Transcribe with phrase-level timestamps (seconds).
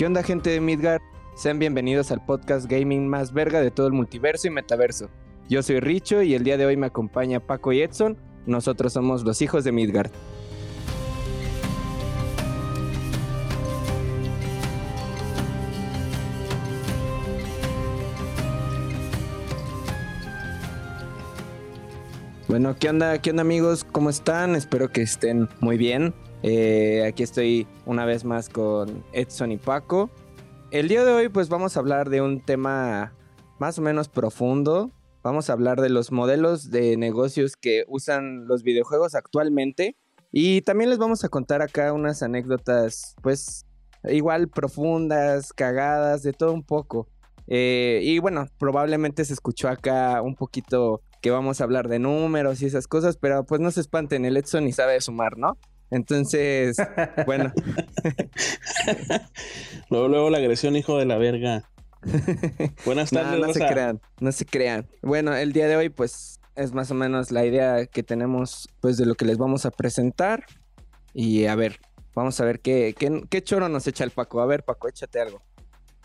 [0.00, 1.02] ¿Qué onda gente de Midgard?
[1.36, 5.10] Sean bienvenidos al podcast gaming más verga de todo el multiverso y metaverso.
[5.46, 8.16] Yo soy Richo y el día de hoy me acompaña Paco y Edson.
[8.46, 10.10] Nosotros somos los hijos de Midgard.
[22.48, 23.18] Bueno, ¿qué onda?
[23.18, 23.84] ¿Qué onda amigos?
[23.84, 24.56] ¿Cómo están?
[24.56, 26.14] Espero que estén muy bien.
[26.42, 30.10] Eh, aquí estoy una vez más con Edson y Paco.
[30.70, 33.12] El día de hoy pues vamos a hablar de un tema
[33.58, 34.90] más o menos profundo.
[35.22, 39.96] Vamos a hablar de los modelos de negocios que usan los videojuegos actualmente.
[40.32, 43.66] Y también les vamos a contar acá unas anécdotas pues
[44.04, 47.08] igual profundas, cagadas, de todo un poco.
[47.48, 52.62] Eh, y bueno, probablemente se escuchó acá un poquito que vamos a hablar de números
[52.62, 55.58] y esas cosas, pero pues no se espanten, el Edson ni sabe sumar, ¿no?
[55.90, 56.76] Entonces,
[57.26, 57.52] bueno.
[59.90, 61.64] luego, luego la agresión, hijo de la verga.
[62.84, 63.40] Buenas tardes.
[63.40, 64.86] No, no se crean, no se crean.
[65.02, 68.96] Bueno, el día de hoy, pues, es más o menos la idea que tenemos, pues,
[68.96, 70.44] de lo que les vamos a presentar.
[71.12, 71.80] Y a ver,
[72.14, 74.40] vamos a ver qué, qué, qué choro nos echa el Paco.
[74.40, 75.42] A ver, Paco, échate algo.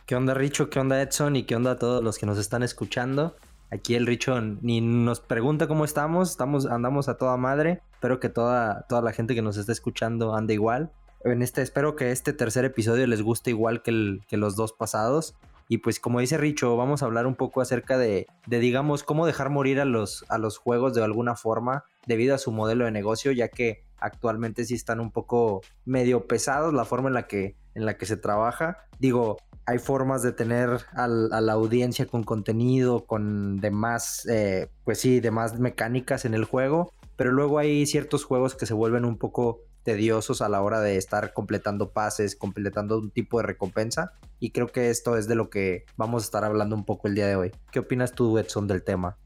[0.06, 0.70] ¿Qué onda, Richo?
[0.70, 1.36] ¿Qué onda, Edson?
[1.36, 3.36] ¿Y qué onda a todos los que nos están escuchando?
[3.72, 7.82] Aquí el Richon ni nos pregunta cómo estamos, estamos andamos a toda madre.
[7.94, 10.92] Espero que toda, toda la gente que nos esté escuchando ande igual.
[11.24, 15.36] En este, espero que este tercer episodio les guste igual que los dos pasados.
[15.68, 19.50] Y pues como dice Richo, vamos a hablar un poco acerca de, digamos, cómo dejar
[19.50, 23.32] morir a los, a los juegos de alguna forma debido a su modelo de negocio,
[23.32, 27.86] ya que actualmente sí están un poco medio pesados la forma en la que, en
[27.86, 28.78] la que se trabaja.
[29.00, 35.20] Digo, hay formas de tener a la audiencia con contenido, con demás, eh, pues sí,
[35.20, 39.62] demás mecánicas en el juego, pero luego hay ciertos juegos que se vuelven un poco
[39.86, 44.14] tediosos a la hora de estar completando pases, completando un tipo de recompensa.
[44.40, 47.16] Y creo que esto es de lo que vamos a estar hablando un poco el
[47.16, 47.52] día de hoy.
[47.72, 49.18] ¿Qué opinas tú, Edson, del tema?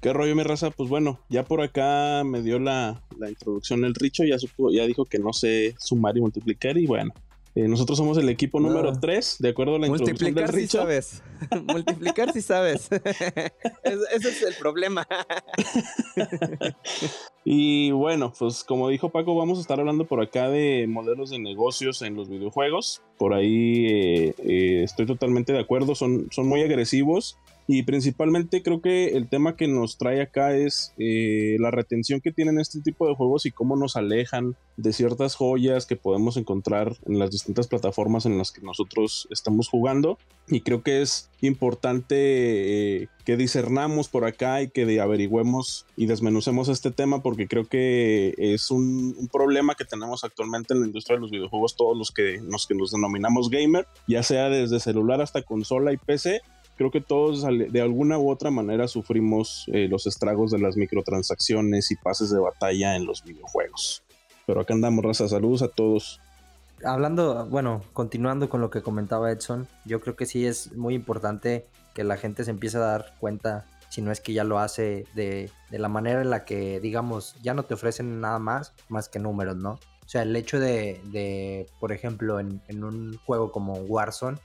[0.00, 0.70] ¿Qué rollo, mi raza?
[0.70, 5.18] Pues bueno, ya por acá me dio la, introducción el Richo, ya, ya dijo que
[5.18, 7.12] no sé sumar y multiplicar y bueno,
[7.58, 11.24] eh, nosotros somos el equipo número 3, de acuerdo a la Multiplicar si sabes.
[11.66, 12.88] Multiplicar si sabes.
[13.82, 15.04] Ese es el problema.
[17.44, 21.40] y bueno, pues como dijo Paco, vamos a estar hablando por acá de modelos de
[21.40, 23.02] negocios en los videojuegos.
[23.16, 27.38] Por ahí eh, eh, estoy totalmente de acuerdo, son, son muy agresivos
[27.70, 32.32] y principalmente creo que el tema que nos trae acá es eh, la retención que
[32.32, 36.96] tienen este tipo de juegos y cómo nos alejan de ciertas joyas que podemos encontrar
[37.04, 40.16] en las distintas plataformas en las que nosotros estamos jugando.
[40.46, 46.70] Y creo que es importante eh, que discernamos por acá y que averigüemos y desmenucemos
[46.70, 51.20] este tema porque creo que es un, problema que tenemos actualmente en la industria de
[51.20, 55.42] los videojuegos todos los que, los que nos denominamos gamer, ya sea desde celular hasta
[55.42, 56.40] consola y PC
[56.78, 61.90] creo que todos de alguna u otra manera sufrimos eh, los estragos de las microtransacciones
[61.90, 64.04] y pases de batalla en los videojuegos.
[64.46, 65.28] Pero acá andamos, raza.
[65.28, 66.20] Saludos a todos.
[66.84, 71.66] Hablando, bueno, continuando con lo que comentaba Edson, yo creo que sí es muy importante
[71.94, 75.04] que la gente se empiece a dar cuenta, si no es que ya lo hace,
[75.16, 79.18] de, la manera en la que, digamos, ya no te ofrecen nada más, más que
[79.18, 79.72] números, ¿no?
[79.72, 84.38] O sea, el hecho de, por ejemplo, en, en un juego como Warzone,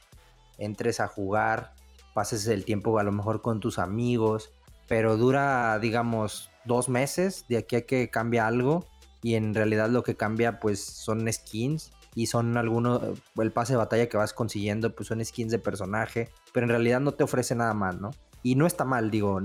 [0.58, 1.74] entres a jugar
[2.14, 4.52] pases el tiempo a lo mejor con tus amigos,
[4.88, 8.86] pero dura, digamos, dos meses de aquí a que cambia algo
[9.22, 13.02] y en realidad lo que cambia pues son skins y son algunos,
[13.38, 17.00] el pase de batalla que vas consiguiendo pues son skins de personaje, pero en realidad
[17.00, 18.12] no te ofrece nada más, ¿no?
[18.44, 19.40] Y no está mal, digo,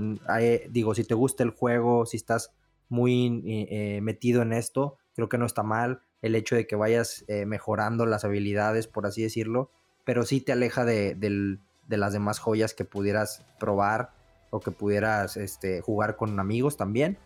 [0.69, 2.51] digo, si te gusta el juego, si estás
[2.89, 7.23] muy eh, metido en esto, creo que no está mal el hecho de que vayas
[7.27, 9.71] eh, mejorando las habilidades, por así decirlo,
[10.03, 14.11] pero sí te aleja de, del, de las demás joyas que pudieras probar
[14.51, 17.17] o que pudieras este, jugar con amigos también.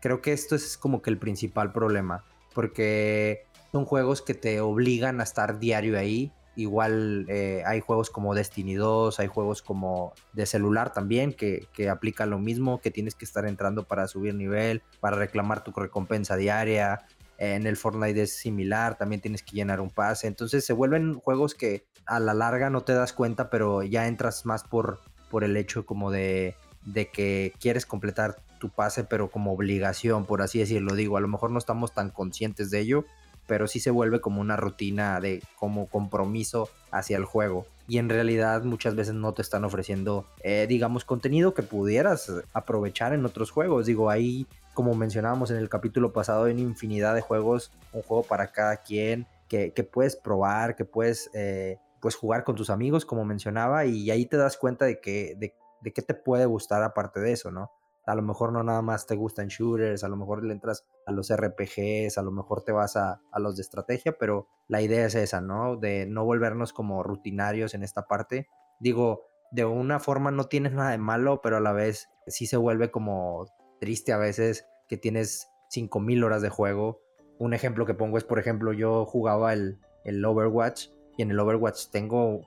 [0.00, 2.24] Creo que esto es como que el principal problema,
[2.54, 6.32] porque son juegos que te obligan a estar diario ahí.
[6.56, 11.88] Igual eh, hay juegos como Destiny 2, hay juegos como de celular también que, que
[11.88, 16.36] aplican lo mismo, que tienes que estar entrando para subir nivel, para reclamar tu recompensa
[16.36, 17.06] diaria,
[17.40, 20.26] en el Fortnite es similar, también tienes que llenar un pase.
[20.26, 24.44] Entonces se vuelven juegos que a la larga no te das cuenta, pero ya entras
[24.44, 25.00] más por,
[25.30, 26.54] por el hecho como de,
[26.84, 30.94] de que quieres completar tu pase, pero como obligación, por así decirlo.
[30.94, 33.06] Digo, a lo mejor no estamos tan conscientes de ello,
[33.46, 37.66] pero sí se vuelve como una rutina de como compromiso hacia el juego.
[37.88, 43.14] Y en realidad muchas veces no te están ofreciendo, eh, digamos, contenido que pudieras aprovechar
[43.14, 43.86] en otros juegos.
[43.86, 48.22] Digo, ahí como mencionábamos en el capítulo pasado, hay una infinidad de juegos, un juego
[48.22, 53.24] para cada quien, que, puedes probar, que puedes, eh, pues jugar con tus amigos, como
[53.24, 57.20] mencionaba, y ahí te das cuenta de que, de, de qué te puede gustar aparte
[57.20, 57.72] de eso, ¿no?
[58.06, 61.12] A lo mejor no nada más te gustan shooters, a lo mejor le entras a
[61.12, 65.06] los RPGs, a lo mejor te vas a, a, los de estrategia, pero la idea
[65.06, 65.76] es esa, ¿no?
[65.76, 68.48] De no volvernos como rutinarios en esta parte.
[68.80, 72.56] Digo, de una forma no tienes nada de malo, pero a la vez sí se
[72.56, 73.46] vuelve como
[73.80, 77.00] triste a veces que tienes 5000 horas de juego.
[77.38, 81.40] Un ejemplo que pongo es, por ejemplo, yo jugaba el, el Overwatch y en el
[81.40, 82.42] Overwatch tengo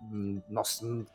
[0.00, 0.62] mm, no,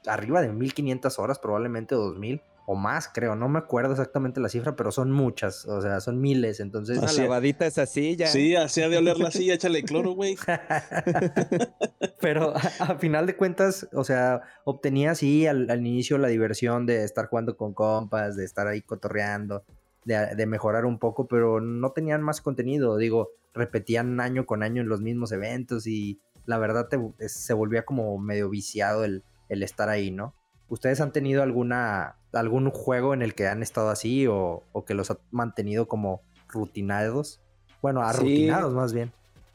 [0.07, 3.35] arriba de 1500 horas, probablemente 2000 o más, creo.
[3.35, 6.59] No me acuerdo exactamente la cifra, pero son muchas, o sea, son miles.
[6.59, 8.27] Entonces, una lavadita es así ya.
[8.27, 10.37] Sí, así de oler la silla, échale cloro, güey.
[12.21, 17.03] pero a, final de cuentas, o sea, obtenía así al, al, inicio la diversión de
[17.03, 19.65] estar jugando con compas, de estar ahí cotorreando,
[20.05, 22.97] de, de, mejorar un poco, pero no tenían más contenido.
[22.97, 27.85] Digo, repetían año con año en los mismos eventos y la verdad te, se volvía
[27.85, 30.35] como medio viciado el, el estar ahí, ¿no?
[30.67, 34.93] ¿Ustedes han tenido alguna, algún juego en el que han estado así o, o que
[34.93, 37.41] los ha mantenido como rutinados?
[37.81, 38.75] Bueno, arrutinados sí.
[38.75, 39.11] más bien.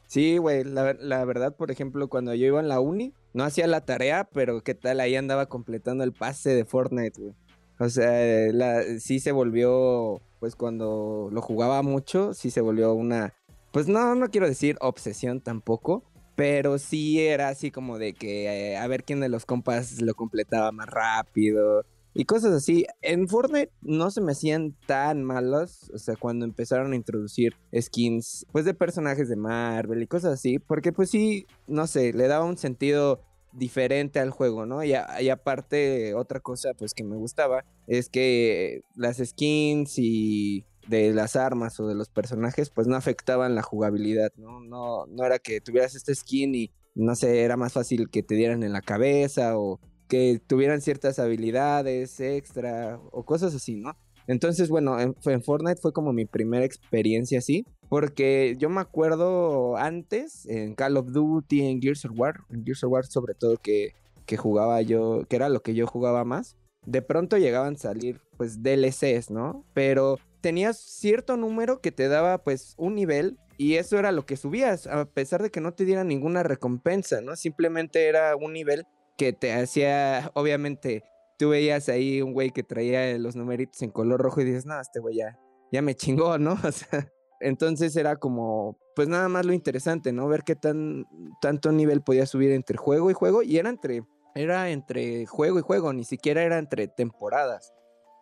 [0.07, 3.67] Sí, güey, la, la, verdad, por ejemplo, cuando yo iba en la uni, no hacía
[3.67, 7.35] la tarea, pero qué tal, ahí andaba completando el pase de Fortnite, güey.
[7.79, 13.33] O sea, la, sí se volvió, pues cuando lo jugaba mucho, sí se volvió una,
[13.71, 16.03] pues no, no quiero decir obsesión tampoco,
[16.35, 20.13] pero sí era así como de que eh, a ver quién de los compas lo
[20.15, 22.85] completaba más rápido y cosas así.
[23.01, 28.45] En Fortnite no se me hacían tan malos, o sea, cuando empezaron a introducir skins,
[28.51, 32.45] pues de personajes de Marvel y cosas así, porque pues sí, no sé, le daba
[32.45, 33.21] un sentido
[33.53, 34.83] diferente al juego, ¿no?
[34.83, 41.35] Y, aparte, otra cosa pues que me gustaba es que las skins y de las
[41.35, 44.59] armas o de los personajes, pues no afectaban la jugabilidad, ¿no?
[44.59, 48.35] No, no era que tuvieras este skin y, no sé, era más fácil que te
[48.35, 49.79] dieran en la cabeza o
[50.09, 53.95] que tuvieran ciertas habilidades extra o cosas así, ¿no?
[54.27, 59.77] Entonces, bueno, en, en Fortnite fue como mi primera experiencia así, porque yo me acuerdo
[59.77, 63.57] antes, en Call of Duty, en Gears of War, en Gears of War sobre todo
[63.57, 63.93] que,
[64.25, 68.21] que jugaba yo, que era lo que yo jugaba más, de pronto llegaban a salir
[68.37, 69.65] pues DLCs, ¿no?
[69.73, 74.37] Pero tenías cierto número que te daba pues un nivel y eso era lo que
[74.37, 77.35] subías, a pesar de que no te dieran ninguna recompensa, ¿no?
[77.35, 78.85] Simplemente era un nivel
[79.19, 81.03] que te hacía, obviamente,
[81.37, 84.79] tú veías ahí un güey que traía los numeritos en color rojo y dices, no,
[84.79, 85.37] este güey ya,
[85.73, 86.53] ya me chingó, ¿no?
[86.63, 90.27] O entonces era como, pues nada más lo interesante, ¿no?
[90.29, 91.05] Ver qué tan,
[91.41, 94.03] tanto nivel podía subir entre juego y juego y era entre,
[94.35, 97.73] era entre juego y juego, ni siquiera era entre temporadas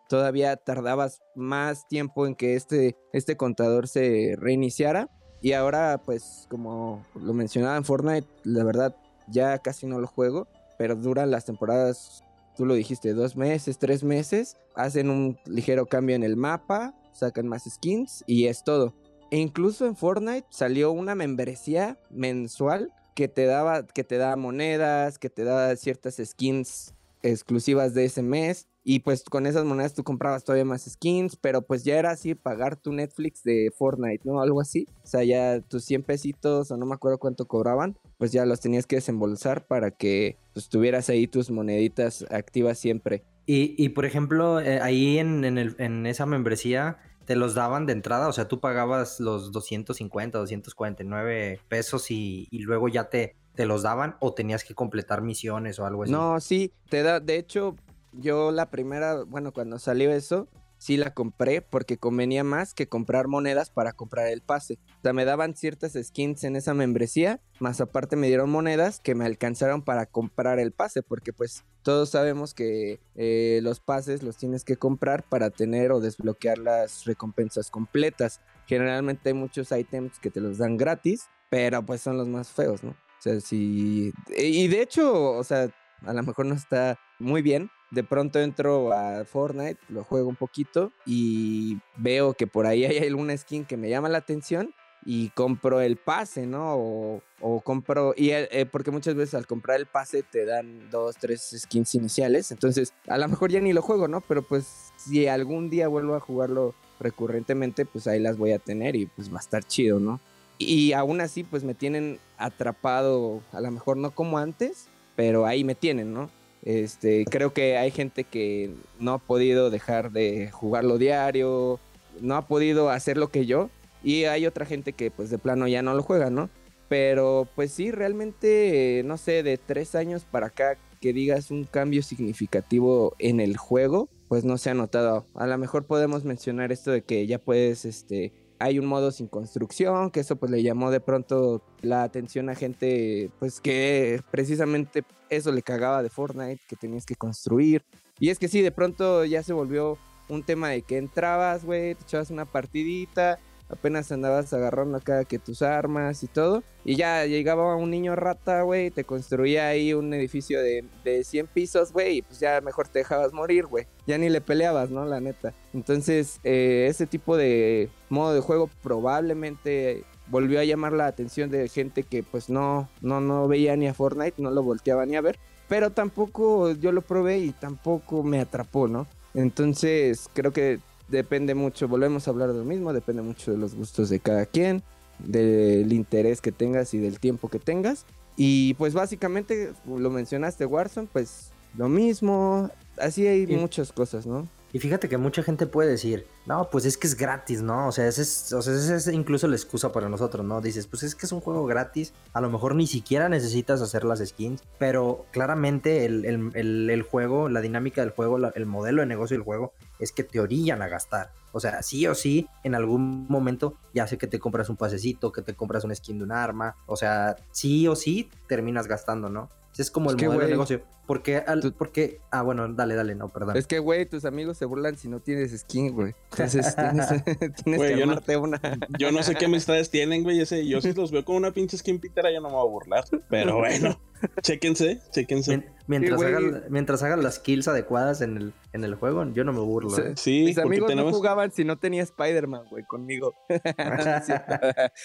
[0.08, 5.10] todavía tardabas más tiempo en que este, este contador se reiniciara.
[5.40, 8.96] Y ahora, pues, como lo mencionaba en Fortnite, la verdad,
[9.28, 10.48] ya casi no lo juego,
[10.78, 12.24] pero duran las temporadas,
[12.56, 17.48] tú lo dijiste, dos meses, tres meses, hacen un ligero cambio en el mapa, sacan
[17.48, 18.94] más skins y es todo.
[19.30, 25.18] E incluso en Fortnite salió una membresía mensual que te daba, que te da monedas,
[25.18, 30.02] que te da ciertas skins exclusivas de ese mes y pues con esas monedas tú
[30.02, 34.40] comprabas todavía más skins, pero pues ya era así pagar tu Netflix de Fortnite, ¿no?
[34.40, 34.86] Algo así.
[35.04, 38.60] O sea, ya tus 100 pesitos o no me acuerdo cuánto cobraban, pues ya los
[38.60, 43.24] tenías que desembolsar para que pues, tuvieras ahí tus moneditas activas siempre.
[43.44, 46.96] Y, y por ejemplo, eh, ahí en, en, el, en esa membresía
[47.26, 52.60] te los daban de entrada, o sea, tú pagabas los 250, 249 pesos y, y
[52.60, 56.12] luego ya te, te los daban o tenías que completar misiones o algo así.
[56.12, 57.76] No, sí, te da, de hecho,
[58.12, 60.48] yo la primera, bueno, cuando salió eso,
[60.78, 64.78] sí la compré porque convenía más que comprar monedas para comprar el pase.
[64.98, 69.14] O sea, me daban ciertas skins en esa membresía, más aparte me dieron monedas que
[69.14, 74.36] me alcanzaron para comprar el pase, porque pues todos sabemos que eh, los pases los
[74.36, 78.40] tienes que comprar para tener o desbloquear las recompensas completas.
[78.66, 82.84] Generalmente hay muchos ítems que te los dan gratis, pero pues son los más feos,
[82.84, 82.90] ¿no?
[82.90, 84.12] O sea, sí.
[84.36, 85.70] Y de hecho, o sea,
[86.04, 90.36] a lo mejor no está muy bien, de pronto entro a Fortnite, lo juego un
[90.36, 95.30] poquito y veo que por ahí hay alguna skin que me llama la atención y
[95.30, 96.74] compro el pase, ¿no?
[96.74, 101.16] O, o compro, y eh, porque muchas veces al comprar el pase te dan dos,
[101.16, 104.20] tres skins iniciales, entonces a lo mejor ya ni lo juego, ¿no?
[104.20, 108.96] Pero pues si algún día vuelvo a jugarlo recurrentemente, pues ahí las voy a tener
[108.96, 110.20] y pues va a estar chido, ¿no?
[110.58, 115.62] Y aún así, pues me tienen atrapado, a lo mejor no como antes, pero ahí
[115.62, 116.30] me tienen, ¿no?
[116.62, 121.78] Este, creo que hay gente que no ha podido dejar de jugarlo diario,
[122.20, 123.70] no ha podido hacer lo que yo,
[124.02, 126.50] y hay otra gente que pues de plano ya no lo juega, ¿no?
[126.88, 132.02] Pero pues sí, realmente, no sé, de tres años para acá que digas un cambio
[132.02, 135.26] significativo en el juego, pues no se ha notado.
[135.34, 139.28] A lo mejor podemos mencionar esto de que ya puedes, este, hay un modo sin
[139.28, 145.04] construcción, que eso pues le llamó de pronto la atención a gente, pues que precisamente
[145.30, 147.84] eso le cagaba de Fortnite, que tenías que construir.
[148.18, 149.98] Y es que sí, de pronto ya se volvió
[150.28, 153.38] un tema de que entrabas, güey, te echabas una partidita,
[153.68, 156.62] apenas andabas agarrando acá que tus armas y todo.
[156.84, 161.46] Y ya llegaba un niño rata, güey, te construía ahí un edificio de, de 100
[161.48, 163.86] pisos, güey, y pues ya mejor te dejabas morir, güey.
[164.06, 165.04] Ya ni le peleabas, ¿no?
[165.04, 165.52] La neta.
[165.74, 171.68] Entonces, eh, ese tipo de modo de juego probablemente volvió a llamar la atención de
[171.68, 175.20] gente que pues no, no, no veía ni a Fortnite, no lo volteaba ni a
[175.20, 175.38] ver.
[175.68, 179.06] Pero tampoco yo lo probé y tampoco me atrapó, ¿no?
[179.34, 183.74] Entonces creo que depende mucho, volvemos a hablar de lo mismo, depende mucho de los
[183.74, 184.82] gustos de cada quien,
[185.18, 188.06] del interés que tengas y del tiempo que tengas.
[188.36, 194.48] Y pues básicamente, lo mencionaste, Warzone, pues lo mismo, así hay muchas cosas, ¿no?
[194.72, 197.88] Y fíjate que mucha gente puede decir, no, pues es que es gratis, ¿no?
[197.88, 200.60] O sea, esa es, o sea, es incluso la excusa para nosotros, ¿no?
[200.60, 204.04] Dices, pues es que es un juego gratis, a lo mejor ni siquiera necesitas hacer
[204.04, 209.44] las skins, pero claramente el, juego, la dinámica del juego, el modelo de negocio del
[209.44, 211.30] juego es que te orillan a gastar.
[211.52, 215.32] O sea, sí o sí, en algún momento ya sé que te compras un pasecito,
[215.32, 219.30] que te compras un skin de un arma, o sea, sí o sí terminas gastando,
[219.30, 219.48] ¿no?
[219.76, 220.82] Es como el modelo de negocio.
[221.08, 223.56] Porque, al, porque, ah, bueno, dale, dale, no, perdón.
[223.56, 226.14] Es que, güey, tus amigos se burlan si no tienes skin, güey.
[226.32, 226.76] Entonces
[227.64, 228.60] tienes, que armarte una.
[228.98, 230.40] yo no sé qué amistades tienen, güey.
[230.40, 232.70] Ese, yo si los veo con una pinche skin pitera, ya no me voy a
[232.70, 233.04] burlar.
[233.30, 233.98] Pero bueno,
[234.42, 235.66] chéquense, chéquense.
[235.86, 239.60] Mientras, hagan, mientras hagan las kills adecuadas en el, en el juego, yo no me
[239.60, 239.88] burlo.
[239.88, 240.12] Sí, ¿eh?
[240.14, 243.32] sí Mis amigos no jugaban si no tenía Spider-Man, güey, conmigo.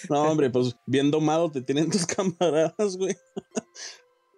[0.09, 3.15] no, hombre, pues bien domado te tienen tus camaradas, güey.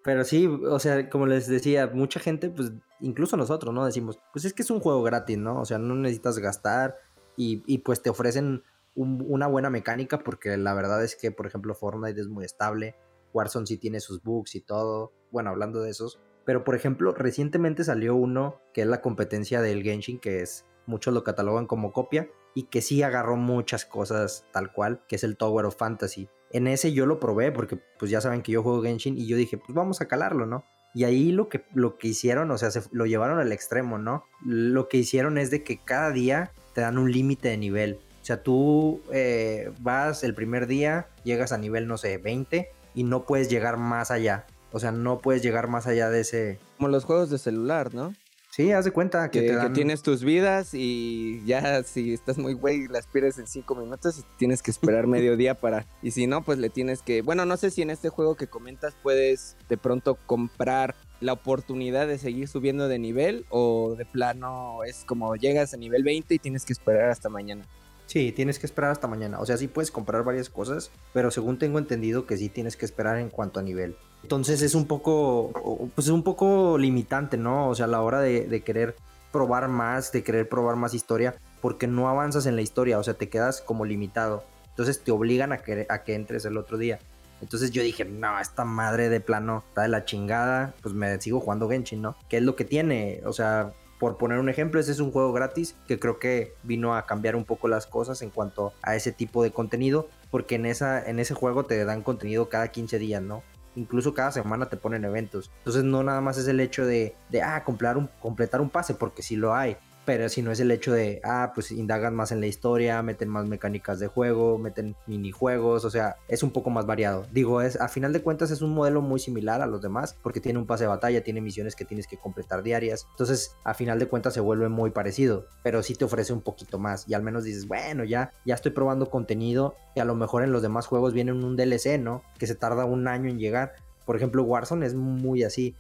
[0.05, 3.83] Pero sí, o sea, como les decía, mucha gente, pues incluso nosotros, ¿no?
[3.83, 5.59] Decimos, pues es que es un juego gratis, ¿no?
[5.59, 6.95] O sea, no necesitas gastar
[7.35, 11.73] y, y pues te ofrecen una buena mecánica porque la verdad es que, por ejemplo,
[11.73, 12.95] Fortnite es muy estable,
[13.33, 16.19] Warzone sí tiene sus bugs y todo, bueno, hablando de esos.
[16.45, 21.15] Pero, por ejemplo, recientemente salió uno que es la competencia del Genshin, que es, muchos
[21.15, 25.35] lo catalogan como copia, y que sí agarró muchas cosas tal cual, que es el
[25.35, 26.29] Tower of Fantasy.
[26.55, 29.35] En ese yo lo probé porque pues ya saben que yo juego Genshin y yo
[29.35, 30.63] dije, pues vamos a calarlo, ¿no?
[30.93, 34.23] Y ahí lo que, lo que hicieron, o sea, se, lo llevaron al extremo, ¿no?
[34.45, 37.99] Lo que hicieron es de que cada día te dan un límite de nivel.
[38.21, 43.03] O sea, tú eh, vas el primer día, llegas a nivel, no sé, 20 y
[43.03, 44.45] no puedes llegar más allá.
[44.71, 46.59] O sea, no puedes llegar más allá de ese...
[46.77, 48.13] Como los juegos de celular, ¿no?
[48.55, 52.87] Sí, haz de cuenta que, te tienes tus vidas y ya si estás muy güey
[52.87, 55.85] las pierdes en cinco minutos y tienes que esperar medio día para...
[56.01, 57.21] Y si no, pues le tienes que...
[57.21, 62.07] Bueno, no sé si en este juego que comentas puedes de pronto comprar la oportunidad
[62.07, 66.39] de seguir subiendo de nivel o de plano es como llegas a nivel 20 y
[66.39, 67.67] tienes que esperar hasta mañana.
[68.05, 69.39] Sí, tienes que esperar hasta mañana.
[69.39, 72.85] O sea, sí puedes comprar varias cosas, pero según tengo entendido que sí tienes que
[72.85, 73.95] esperar en cuanto a nivel.
[74.23, 77.69] Entonces es un poco, pues es un poco limitante, ¿no?
[77.69, 78.95] O sea, a la hora de, querer
[79.31, 83.15] probar más, de querer probar más historia, porque no avanzas en la historia, o sea,
[83.15, 84.43] te quedas como limitado.
[84.69, 86.99] Entonces te obligan a que, a que entres el otro día.
[87.41, 91.39] Entonces yo dije, no, esta madre de plano está de la chingada, pues me sigo
[91.39, 92.15] jugando Genshin, ¿no?
[92.29, 93.21] ¿Qué es lo que tiene?
[93.25, 93.73] O sea,
[94.05, 97.35] por poner un ejemplo, ese es un juego gratis que creo que vino a cambiar
[97.35, 101.17] un poco las cosas en cuanto a ese tipo de contenido, porque en, esa, en
[101.17, 103.41] ese juego te dan contenido cada 15 días, ¿no?
[103.75, 105.49] incluso cada semana te ponen eventos.
[105.57, 108.93] Entonces no nada más es el hecho de, de ah, completar un, completar un pase,
[108.93, 109.75] porque sí lo hay.
[110.05, 113.27] Pero si no es el hecho de, ah, pues indagan más en la historia, meten
[113.27, 117.25] más mecánicas de juego, meten minijuegos, o sea, es un poco más variado.
[117.31, 120.39] Digo, es a final de cuentas es un modelo muy similar a los demás, porque
[120.39, 123.07] tiene un pase de batalla, tiene misiones que tienes que completar diarias.
[123.11, 126.77] Entonces, a final de cuentas se vuelve muy parecido, pero sí te ofrece un poquito
[126.77, 127.07] más.
[127.07, 130.51] Y al menos dices, bueno, ya, ya estoy probando contenido y a lo mejor en
[130.51, 132.21] los demás juegos viene un DLC, ¿no?
[132.37, 133.73] Que se tarda un año en llegar.
[134.05, 135.75] Por ejemplo, Warzone es muy así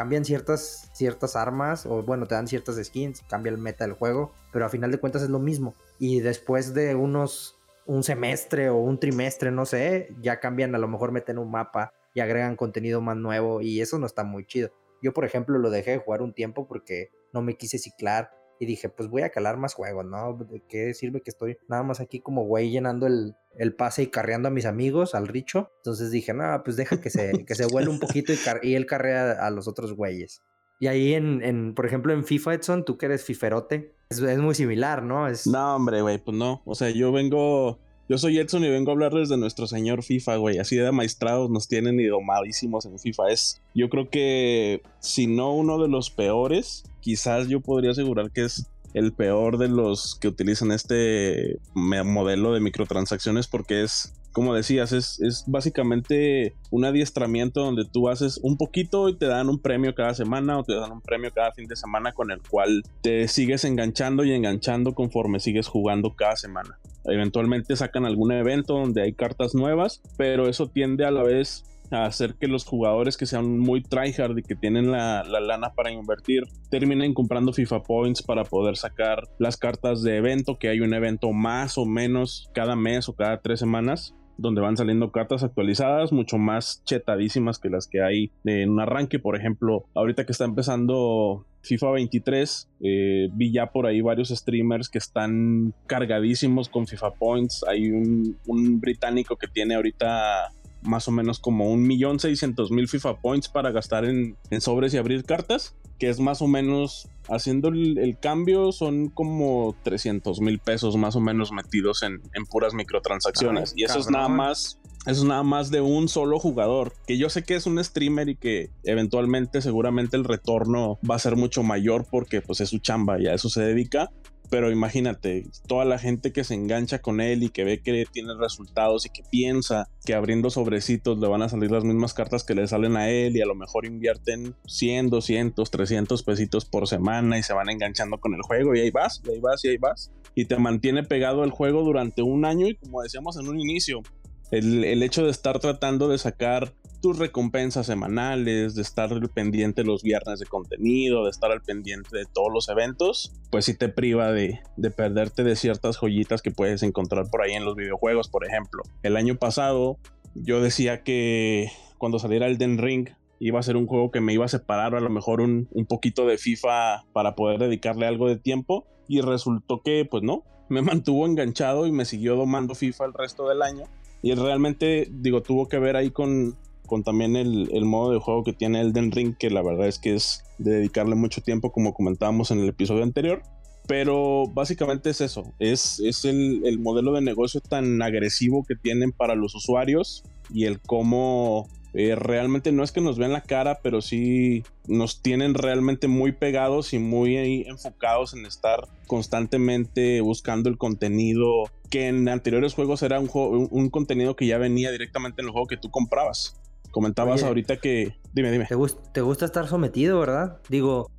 [0.00, 4.32] cambian ciertas, ciertas armas o bueno, te dan ciertas skins, cambia el meta del juego,
[4.50, 5.74] pero a final de cuentas es lo mismo.
[5.98, 10.88] Y después de unos, un semestre o un trimestre, no sé, ya cambian, a lo
[10.88, 14.70] mejor meten un mapa y agregan contenido más nuevo y eso no está muy chido.
[15.02, 18.30] Yo, por ejemplo, lo dejé de jugar un tiempo porque no me quise ciclar
[18.60, 20.36] y dije, pues voy a calar más juegos, ¿no?
[20.36, 24.48] ¿De qué sirve que estoy nada más aquí como güey llenando el, pase y carreando
[24.48, 25.72] a mis amigos, al Richo?
[25.78, 28.84] Entonces dije, no, pues deja que se, que se vuele un poquito y, y él
[28.84, 30.42] carrea a los otros güeyes.
[30.78, 34.38] Y ahí en, en, por ejemplo, en FIFA, Edson, tú que eres fiferote, es, es
[34.38, 35.26] muy similar, ¿no?
[35.26, 35.46] Es...
[35.46, 36.60] No, hombre, güey, pues no.
[36.66, 40.34] O sea, yo vengo Yo soy Edson y vengo a hablarles de nuestro señor FIFA,
[40.34, 40.58] güey.
[40.58, 43.30] Así de maestrados nos tienen y domadísimos en FIFA.
[43.30, 48.46] Es, yo creo que, si no uno de los peores, quizás yo podría asegurar que
[48.46, 54.92] es el peor de los que utilizan este modelo de microtransacciones porque es como decías,
[54.92, 59.94] es, es, básicamente un adiestramiento donde tú haces un poquito y te dan un premio
[59.94, 63.26] cada semana o te dan un premio cada fin de semana con el cual te
[63.28, 66.78] sigues enganchando y enganchando conforme sigues jugando cada semana.
[67.04, 72.04] Eventualmente sacan algún evento donde hay cartas nuevas, pero eso tiende a la vez a
[72.04, 75.90] hacer que los jugadores que sean muy tryhard y que tienen la, la, lana para
[75.90, 80.94] invertir terminen comprando FIFA Points para poder sacar las cartas de evento, que hay un
[80.94, 86.12] evento más o menos cada mes o cada tres semanas donde van saliendo cartas actualizadas,
[86.12, 89.18] mucho más chetadísimas que las que hay en un arranque.
[89.18, 94.88] Por ejemplo, ahorita que está empezando FIFA 23, eh, vi ya por ahí varios streamers
[94.88, 97.64] que están cargadísimos con FIFA Points.
[97.68, 102.88] Hay un, un británico que tiene ahorita más o menos como un millón seiscientos mil
[102.88, 107.68] FIFA Points para gastar en, sobres y abrir cartas, que es más o menos, haciendo
[107.68, 112.20] el, cambio, son como 300 mil pesos más o menos metidos en,
[112.50, 113.74] puras microtransacciones.
[113.76, 116.92] y eso es nada más eso es nada más de un solo jugador.
[117.06, 121.18] Que yo sé que es un streamer y que eventualmente seguramente el retorno va a
[121.18, 124.10] ser mucho mayor porque pues es su chamba y a eso se dedica.
[124.50, 128.34] Pero imagínate, toda la gente que se engancha con él y que ve que tiene
[128.34, 132.56] resultados y que piensa que abriendo sobrecitos le van a salir las mismas cartas que
[132.56, 137.38] le salen a él y a lo mejor invierten 100, 200, 300 pesitos por semana
[137.38, 139.76] y se van enganchando con el juego y ahí vas, y ahí vas y ahí
[139.76, 140.10] vas.
[140.34, 144.02] Y te mantiene pegado el juego durante un año y como decíamos en un inicio,
[144.50, 149.84] el, el hecho de estar tratando de sacar tus recompensas semanales, de estar al pendiente
[149.84, 153.88] los viernes de contenido, de estar al pendiente de todos los eventos, pues sí te
[153.88, 158.28] priva de, de perderte de ciertas joyitas que puedes encontrar por ahí en los videojuegos,
[158.28, 158.82] por ejemplo.
[159.02, 159.98] El año pasado
[160.34, 163.08] yo decía que cuando saliera el Den Ring
[163.40, 165.86] iba a ser un juego que me iba a separar a lo mejor un, un
[165.86, 170.82] poquito de FIFA para poder dedicarle algo de tiempo y resultó que pues no, me
[170.82, 173.84] mantuvo enganchado y me siguió domando FIFA el resto del año.
[174.22, 176.56] Y realmente, digo, tuvo que ver ahí con,
[176.90, 180.16] con también el, modo de juego que tiene Elden Ring, que la verdad es que
[180.16, 183.42] es de dedicarle mucho tiempo, como comentábamos en el episodio anterior.
[183.86, 189.12] Pero básicamente es eso, es, es el, el modelo de negocio tan agresivo que tienen
[189.12, 193.80] para los usuarios y el cómo eh, realmente no es que nos vean la cara,
[193.82, 200.78] pero sí nos tienen realmente muy pegados y muy enfocados en estar constantemente buscando el
[200.78, 203.28] contenido que en anteriores juegos era un,
[203.70, 206.59] un contenido que ya venía directamente en el juego que tú comprabas.
[206.90, 208.16] Comentabas ahorita que.
[208.32, 208.66] Dime, dime.
[208.66, 208.76] Te,
[209.12, 210.58] te, gusta estar sometido, ¿verdad?
[210.68, 211.10] Digo,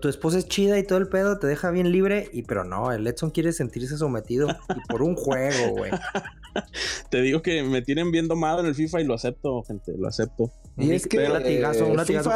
[0.00, 2.92] tu esposa es chida y todo el pedo, te deja bien libre, y pero no,
[2.92, 5.90] el Edson quiere sentirse sometido y por un juego, güey.
[7.10, 10.08] te digo que me tienen bien domado en el FIFA y lo acepto, gente, lo
[10.08, 10.50] acepto.
[10.76, 11.28] Y es que.
[11.28, 12.30] latigazo, un latigazo.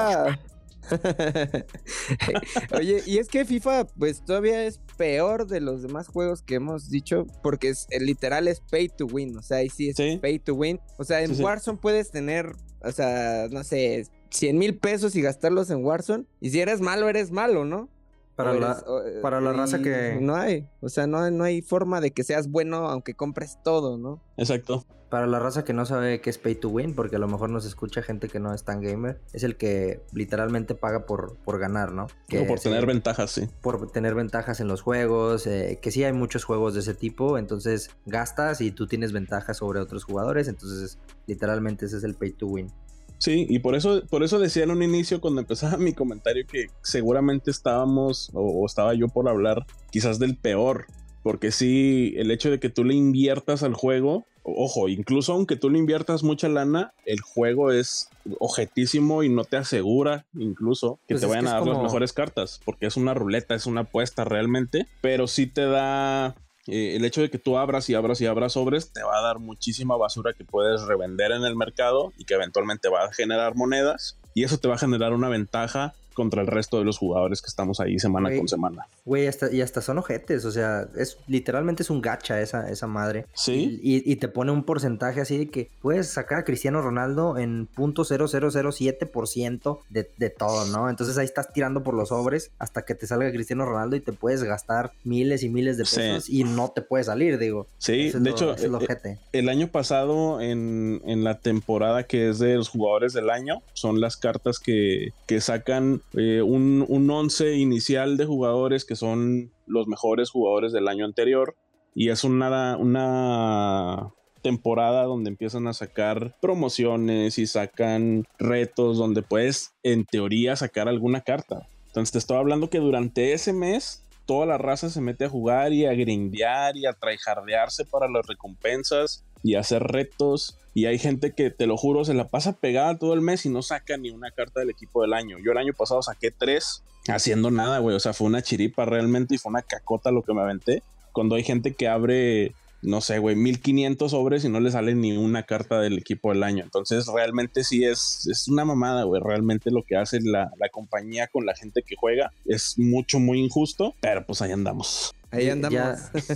[2.72, 6.90] Oye, y es que FIFA, pues todavía es peor de los demás juegos que hemos
[6.90, 9.36] dicho, porque es el literal es pay to win.
[9.36, 10.80] O sea, ahí sí es pay to win.
[10.98, 15.70] O sea, en Warzone puedes tener o sea, no sé, 100 mil pesos y gastarlos
[15.70, 16.24] en Warzone.
[16.40, 17.88] Y si eres malo, eres malo, ¿no?
[18.36, 18.82] Para, la,
[19.22, 20.18] para la raza que...
[20.20, 23.96] No hay, o sea, no, no hay forma de que seas bueno aunque compres todo,
[23.96, 24.20] ¿no?
[24.36, 24.84] Exacto.
[25.14, 27.48] Para la raza que no sabe qué es pay to win, porque a lo mejor
[27.48, 31.60] nos escucha gente que no es tan gamer, es el que literalmente paga por, por
[31.60, 32.08] ganar, ¿no?
[32.26, 33.48] Que por tener ventajas, sí.
[33.62, 37.38] Por tener ventajas en los juegos, eh, que sí hay muchos juegos de ese tipo,
[37.38, 40.98] entonces gastas y tú tienes ventajas sobre otros jugadores, entonces
[41.28, 42.72] literalmente ese es el pay to win.
[43.18, 46.66] Sí, y por eso, por eso decía en un inicio cuando empezaba mi comentario que
[46.82, 50.86] seguramente estábamos o, estaba yo por hablar quizás del peor,
[51.22, 55.70] porque sí, el hecho de que tú le inviertas al juego, ojo, incluso aunque tú
[55.70, 61.22] le inviertas mucha lana, el juego es objetísimo y no te asegura incluso que pues
[61.22, 64.86] te vayan a dar las mejores cartas, porque es una ruleta, es una apuesta realmente,
[65.00, 68.52] pero sí te da eh, el hecho de que tú abras y abras y abras
[68.52, 72.34] sobres te va a dar muchísima basura que puedes revender en el mercado y que
[72.34, 76.46] eventualmente va a generar monedas y eso te va a generar una ventaja contra el
[76.46, 78.86] resto de los jugadores que estamos ahí semana con semana.
[79.04, 82.86] Güey, hasta, y hasta son ojetes, o sea, es literalmente es un gacha esa, esa
[82.86, 83.26] madre.
[83.34, 83.80] Sí.
[83.82, 89.80] Y, te pone un porcentaje así de que puedes sacar a Cristiano Ronaldo en .0007%
[89.90, 90.88] de, de todo, ¿no?
[90.88, 94.12] Entonces ahí estás tirando por los sobres hasta que te salga Cristiano Ronaldo y te
[94.12, 97.66] puedes gastar miles y miles de pesos y no te puedes salir, digo.
[97.78, 102.54] Sí, de hecho, el, eh, el, año pasado en, en, la temporada que es de
[102.54, 108.16] los jugadores del año, son las cartas que, que sacan eh, un, un once inicial
[108.16, 111.56] de jugadores que son los mejores jugadores del año anterior
[111.94, 119.74] y es una, una temporada donde empiezan a sacar promociones y sacan retos donde puedes
[119.82, 121.66] en teoría sacar alguna carta.
[121.86, 125.72] Entonces te estoy hablando que durante ese mes toda la raza se mete a jugar
[125.72, 130.58] y a grindear y a traijardearse para las recompensas y hacer retos.
[130.72, 133.50] Y hay gente que, te lo juro, se la pasa pegada todo el mes y
[133.50, 135.36] no saca ni una carta del equipo del año.
[135.38, 137.94] Yo el año pasado saqué tres haciendo nada, güey.
[137.94, 140.82] O sea, fue una chiripa realmente y fue una cacota lo que me aventé.
[141.12, 142.54] Cuando hay gente que abre
[142.84, 146.42] no sé, güey, 1500 sobres y no le sale ni una carta del equipo del
[146.42, 146.62] año.
[146.64, 149.20] Entonces, realmente sí es, es una mamada, güey.
[149.24, 153.40] Realmente lo que hace la, la, compañía con la gente que juega es mucho, muy
[153.40, 155.14] injusto, pero pues ahí andamos.
[155.30, 155.74] Ahí andamos.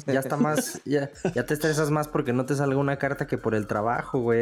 [0.06, 3.38] Ya, está más, ya, ya, te estresas más porque no te salga una carta que
[3.38, 4.40] por el trabajo, güey.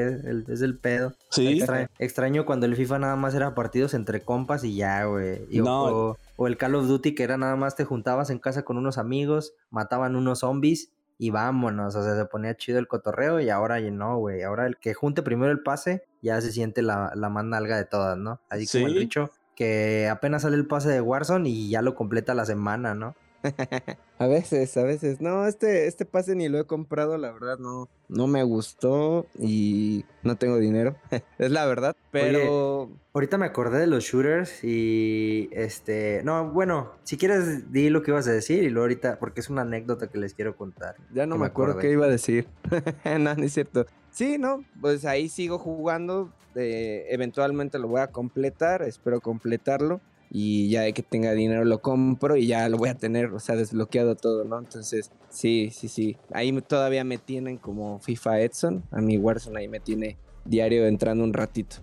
[0.49, 1.12] es el pedo.
[1.31, 1.62] Sí.
[1.99, 5.47] extraño cuando el FIFA nada más era partidos entre compas y ya, güey.
[5.51, 6.16] No.
[6.37, 8.99] o el Call of Duty que era nada más te juntabas en casa con unos
[8.99, 13.81] amigos, mataban unos zombies y vámonos, o sea, se ponía chido el cotorreo y ahora
[13.81, 17.29] ya no, güey, ahora el que junte primero el pase ya se siente la, la
[17.29, 18.40] más nalga de todas, ¿no?
[18.48, 22.35] Así como el dicho que apenas sale el pase de Warzone y ya lo completa
[22.35, 23.16] la semana, ¿no?
[24.18, 25.20] a veces, a veces.
[25.20, 30.04] No, este, este pase ni lo he comprado, la verdad, no, no me gustó y
[30.22, 30.96] no tengo dinero.
[31.38, 31.96] es la verdad.
[32.11, 32.90] Pero.
[33.12, 36.22] ahorita me acordé de los shooters y este.
[36.24, 39.50] No, bueno, si quieres, di lo que ibas a decir y luego ahorita, porque es
[39.50, 40.96] una anécdota que les quiero contar.
[41.12, 42.46] Ya no me, acuerdo qué iba a decir.
[43.04, 43.87] no, no es cierto.
[44.11, 46.32] Sí, no, pues ahí sigo jugando.
[46.54, 51.80] Eh, eventualmente lo voy a completar, espero completarlo y ya de que tenga dinero lo
[51.80, 54.58] compro y ya lo voy a tener, o sea, desbloqueado todo, ¿no?
[54.58, 56.16] Entonces, sí, sí, sí.
[56.32, 61.24] Ahí todavía me tienen como FIFA Edson, a mi Warzone ahí me tiene diario entrando
[61.24, 61.76] un ratito.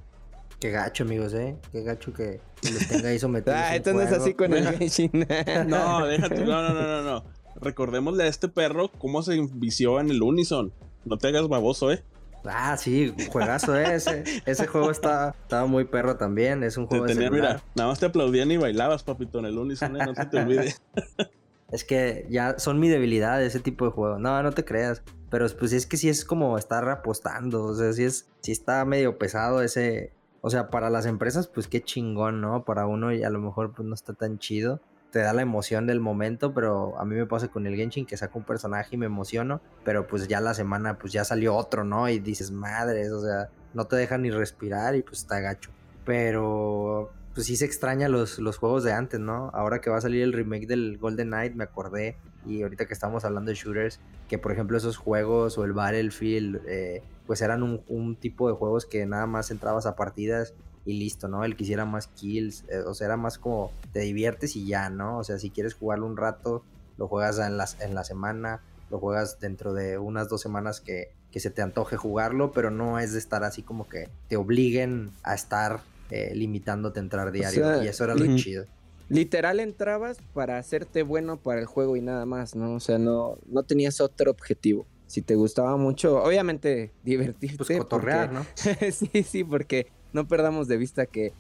[0.60, 1.58] Qué gacho, amigos, ¿eh?
[1.72, 3.60] Qué gacho que, los tenga ahí sometidos.
[3.60, 5.12] ah, esto no es así con el Genshin.
[5.68, 7.24] no, déjate, no, no, no, no, no.
[7.56, 10.72] Recordémosle a este perro cómo se envició en el Unison.
[11.06, 12.04] No te hagas baboso, ¿eh?
[12.46, 14.24] Ah, sí, juegazo ese.
[14.46, 16.64] Ese juego está, estaba muy perro también.
[16.64, 20.00] Es un juego de Mira, nada más te aplaudían y bailabas, papito, en el unísono,
[20.00, 20.06] ¿eh?
[20.06, 20.76] no se te olvide.
[21.72, 24.20] es que ya son mi debilidad ese tipo de juego.
[24.20, 25.02] No, no te creas.
[25.30, 27.64] Pero pues es que sí es como estar apostando.
[27.64, 30.12] O sea, sí es, sí está medio pesado ese.
[30.42, 32.66] O sea, para las empresas, pues qué chingón, ¿no?
[32.66, 34.82] Para uno y a lo mejor pues no está tan chido
[35.14, 38.18] te da la emoción del momento, pero a mí me pasa con el Genshin que
[38.18, 41.84] saco un personaje y me emociono, pero pues ya la semana pues ya salió otro,
[41.84, 42.10] ¿no?
[42.10, 45.70] Y dices, madres, o sea, no te dejan ni respirar y pues está gacho.
[46.04, 49.52] Pero pues sí se extraña los, los juegos de antes, ¿no?
[49.54, 52.94] Ahora que va a salir el remake del Golden Knight, me acordé, y ahorita que
[52.96, 57.62] estamos hablando de shooters, que por ejemplo esos juegos o el Battlefield, eh, pues eran
[57.62, 61.44] un, un, tipo de juegos que nada más entrabas a partidas y listo, ¿no?
[61.44, 65.18] El quisiera más kills, eh, o sea, era más como te diviertes y ya, ¿no?
[65.20, 66.64] O sea, si quieres jugarlo un rato,
[66.98, 71.12] lo juegas en la, en la semana, lo juegas dentro de unas dos semanas que,
[71.32, 75.12] que se te antoje jugarlo, pero no es de estar así como que te obliguen
[75.24, 78.66] a estar eh, limitándote a entrar diario, y eso era lo chido.
[79.10, 82.76] Literal entrabas para hacerte bueno para el juego y nada más, ¿no?
[82.76, 87.58] O sea, no, no tenías otro objetivo si te gustaba mucho, obviamente divertirte.
[87.58, 88.46] Pues cotorrear, ¿no?
[88.56, 91.34] sí, sí, porque no perdamos de vista que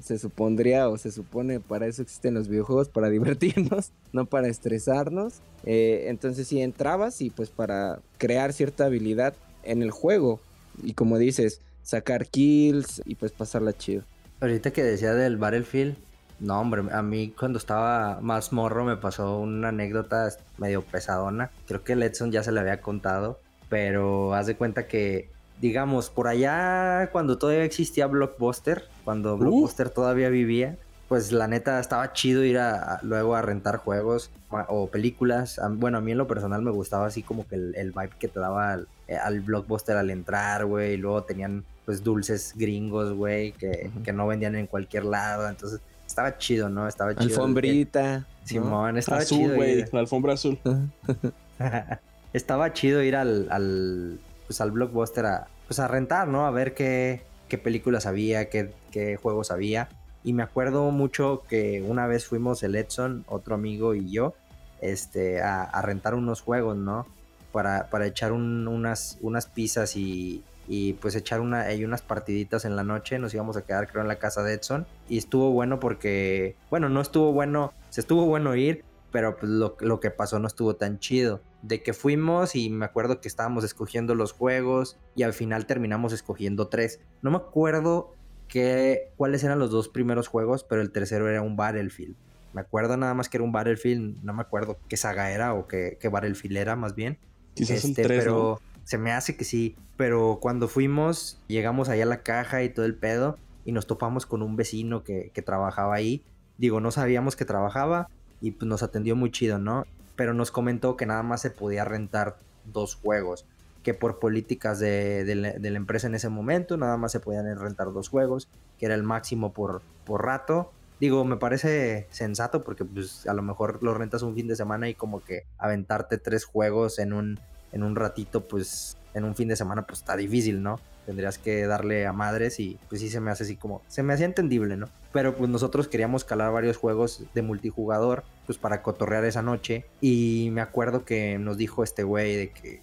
[0.00, 5.40] se supondría o se supone para eso existen los videojuegos, para divertirnos, no para estresarnos.
[5.64, 10.40] Eh, entonces si entrabas y pues para crear cierta habilidad en el juego
[10.82, 14.04] y como dices, sacar kills y pues pasarla chido.
[14.40, 15.96] Ahorita que decía del Battlefield,
[16.38, 21.50] no hombre, a mí cuando estaba más morro me pasó una anécdota medio pesadona.
[21.66, 25.28] Creo que Edson ya se le había contado, pero haz de cuenta que
[25.60, 29.38] digamos, por allá cuando todavía existía Blockbuster, cuando uh.
[29.38, 30.76] Blockbuster todavía vivía,
[31.08, 34.30] pues la neta estaba chido ir a, luego a rentar juegos
[34.68, 35.60] o películas.
[35.72, 38.38] Bueno, a mí en lo personal me gustaba así como que el, vibe que te
[38.38, 40.94] daba eh, al, Blockbuster al entrar, güey.
[40.94, 45.48] Y luego tenían pues dulces gringos, güey, que, que, no vendían en cualquier lado.
[45.48, 46.86] Entonces estaba chido, ¿no?
[46.86, 47.34] Estaba chido.
[47.34, 48.26] Alfombrita.
[48.44, 49.56] Simón, estaba azul, chido.
[49.56, 50.58] güey, la alfombra azul.
[52.32, 54.20] estaba chido ir al
[54.50, 56.44] pues al blockbuster a, pues a rentar, ¿no?
[56.44, 59.88] A ver qué, qué películas había, qué, qué, juegos había.
[60.24, 64.34] Y me acuerdo mucho que una vez fuimos el Edson, otro amigo y yo,
[64.80, 67.06] este, a, rentar unos juegos, ¿no?
[67.52, 72.82] Para, para echar unas, unas pizzas y, y pues echar una, unas partiditas en la
[72.82, 73.20] noche.
[73.20, 74.84] Nos íbamos a quedar, creo, en la casa de Edson.
[75.08, 78.82] Y estuvo bueno porque, bueno, no estuvo bueno, se estuvo bueno ir,
[79.12, 82.84] pero pues lo, lo que pasó no estuvo tan chido de que fuimos y me
[82.84, 87.00] acuerdo que estábamos escogiendo los juegos y al final terminamos escogiendo tres.
[87.22, 88.14] No me acuerdo
[88.48, 92.16] que, cuáles eran los dos primeros juegos, pero el tercero era un Battlefield.
[92.52, 95.68] Me acuerdo nada más que era un Battlefield, no me acuerdo qué saga era o
[95.68, 97.18] qué, qué Battlefield era más bien.
[97.54, 99.76] Quizás Este, 3, pero se me hace que sí.
[99.96, 103.38] Pero cuando fuimos, llegamos allá a la caja y todo el pedo.
[103.64, 106.24] Y nos topamos con un vecino que, que trabajaba ahí.
[106.58, 108.08] Digo, no sabíamos que trabajaba.
[108.40, 109.84] Y pues nos atendió muy chido, ¿no?
[110.20, 113.46] Pero nos comentó que nada más se podía rentar dos juegos.
[113.82, 117.94] Que por políticas de, de la, empresa en ese momento, nada más se podían rentar
[117.94, 118.46] dos juegos.
[118.78, 120.72] Que era el máximo por, por rato.
[121.00, 124.90] Digo, me parece sensato porque pues a lo mejor lo rentas un fin de semana
[124.90, 127.40] y como que aventarte tres juegos en un,
[127.72, 130.80] en un ratito, pues en un fin de semana pues está difícil, ¿no?
[131.06, 134.12] Tendrías que darle a madres y pues sí se me hace así como, se me
[134.12, 134.90] hacía entendible, ¿no?
[135.12, 140.50] Pero pues nosotros queríamos calar varios juegos de multijugador pues para cotorrear esa noche y
[140.52, 142.82] me acuerdo que nos dijo este güey de que,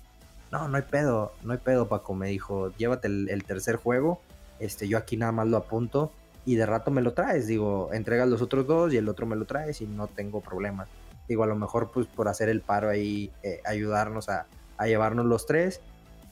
[0.52, 4.20] no, no hay pedo, no hay pedo Paco, me dijo, llévate el, tercer juego,
[4.60, 6.12] este, yo aquí nada más lo apunto
[6.48, 7.46] y de rato me lo traes.
[7.46, 10.88] Digo, entregas los otros dos y el otro me lo traes y no tengo problema.
[11.28, 15.26] Digo, a lo mejor pues por hacer el paro ahí, eh, ayudarnos a, a, llevarnos
[15.26, 15.82] los tres.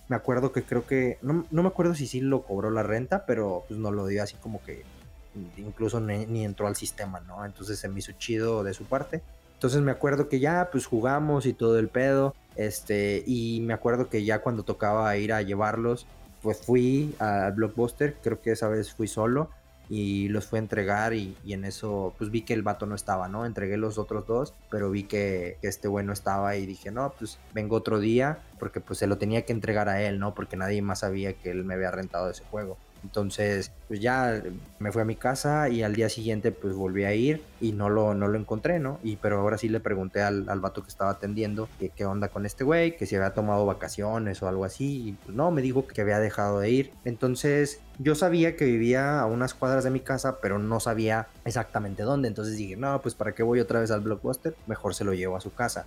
[0.08, 3.26] Me acuerdo que creo que, no, no, me acuerdo si sí lo cobró la renta,
[3.26, 4.84] pero pues nos lo dio así como que
[5.58, 7.46] incluso ni, ni entró al sistema, ¿no?
[7.46, 9.22] Entonces se me hizo chido de su parte.
[9.56, 12.36] Entonces me acuerdo que ya pues jugamos y todo el pedo.
[12.56, 16.06] Este, y me acuerdo que ya cuando tocaba ir a llevarlos,
[16.42, 19.50] pues fui al Blockbuster, creo que esa vez fui solo
[19.90, 23.28] y los fue a entregar y, en eso pues vi que el vato no estaba,
[23.28, 23.46] ¿no?
[23.46, 27.40] Entregué los otros dos, pero vi que, este güey no estaba y dije, no, pues
[27.54, 30.34] vengo otro día porque pues se lo tenía que entregar a él, ¿no?
[30.34, 32.78] Porque nadie más sabía que él me había rentado ese juego.
[33.06, 34.42] Entonces, pues ya
[34.80, 37.88] me fui a mi casa y al día siguiente pues volví a ir y no
[37.90, 39.00] lo, no lo encontré, ¿no?
[39.04, 42.30] Y pero ahora sí le pregunté al, al vato que estaba atendiendo que qué onda
[42.30, 45.10] con este güey, que si había tomado vacaciones o algo así.
[45.10, 46.92] Y pues no, me dijo que había dejado de ir.
[47.06, 52.02] Entonces, yo sabía que vivía a unas cuadras de mi casa, pero no sabía exactamente
[52.02, 52.28] dónde.
[52.28, 55.38] Entonces dije, no, pues para qué voy otra vez al Blockbuster, mejor se lo llevo
[55.38, 55.86] a su casa.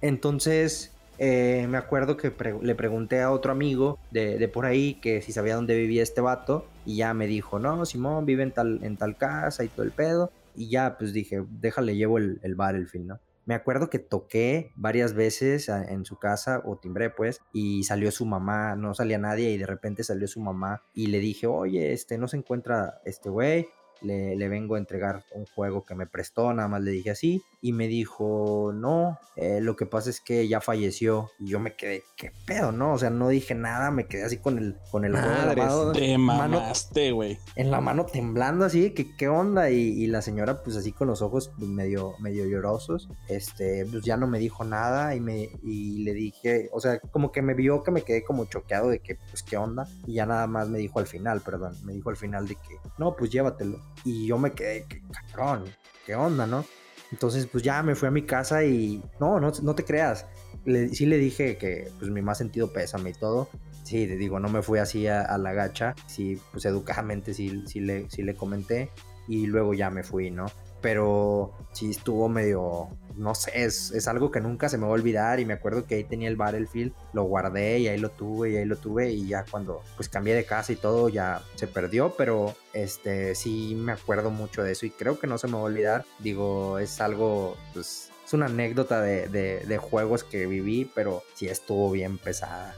[0.00, 5.20] Entonces, eh, me acuerdo que le pregunté a otro amigo de, de, por ahí que
[5.20, 8.80] si sabía dónde vivía este vato y ya me dijo, no, Simón vive en tal,
[8.82, 10.32] en tal casa y todo el pedo.
[10.56, 13.20] Y ya pues dije, déjale, llevo el, el Battlefield, ¿no?
[13.44, 18.24] Me acuerdo que toqué varias veces en su casa o timbré pues y salió su
[18.24, 22.16] mamá, no salía nadie y de repente salió su mamá y le dije, oye, este
[22.16, 23.66] no se encuentra este güey,
[24.02, 27.42] le, le, vengo a entregar un juego que me prestó, nada más le dije así,
[27.62, 31.76] y me dijo, no, eh, lo que pasa es que ya falleció, y yo me
[31.76, 32.94] quedé, ¿qué pedo, no?
[32.94, 37.12] O sea, no dije nada, me quedé así con el, con el juego Te mamaste,
[37.12, 37.38] güey.
[37.56, 41.08] En la mano temblando así, que qué onda, y, y, la señora pues así con
[41.08, 45.50] los ojos pues, medio, medio llorosos, este, pues ya no me dijo nada, y, me,
[45.62, 49.00] y le dije, o sea, como que me vio que me quedé como choqueado de
[49.00, 52.08] que, pues, qué onda, y ya nada más me dijo al final, perdón, me dijo
[52.08, 53.78] al final de que, no, pues llévatelo.
[54.04, 55.64] Y yo me quedé, qué cabrón,
[56.06, 56.64] qué onda, ¿no?
[57.12, 60.26] Entonces, pues ya me fui a mi casa y no, no, no te creas.
[60.64, 63.48] Le, sí le dije que pues mi más sentido pésame y todo.
[63.82, 65.94] Sí, te digo, no me fui así a, a la gacha.
[66.06, 68.90] Sí, pues educadamente sí, sí, le, sí le comenté.
[69.26, 70.46] Y luego ya me fui, ¿no?
[70.80, 74.94] Pero sí estuvo medio, no sé, es, es, algo que nunca se me va a
[74.94, 78.50] olvidar y me acuerdo que ahí tenía el Battlefield, lo guardé y ahí lo tuve
[78.50, 81.66] y ahí lo tuve y ya cuando pues cambié de casa y todo ya se
[81.66, 85.54] perdió, pero este sí me acuerdo mucho de eso y creo que no se me
[85.54, 90.46] va a olvidar, digo, es algo pues es una anécdota de, de, de juegos que
[90.46, 92.74] viví, pero sí estuvo bien pesada.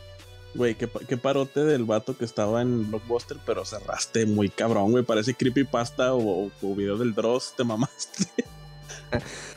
[0.54, 5.02] Güey, qué, qué, parote del vato que estaba en Blockbuster, pero cerraste muy cabrón, güey.
[5.02, 8.26] Parece creepypasta o, o video del Dross, te mamaste.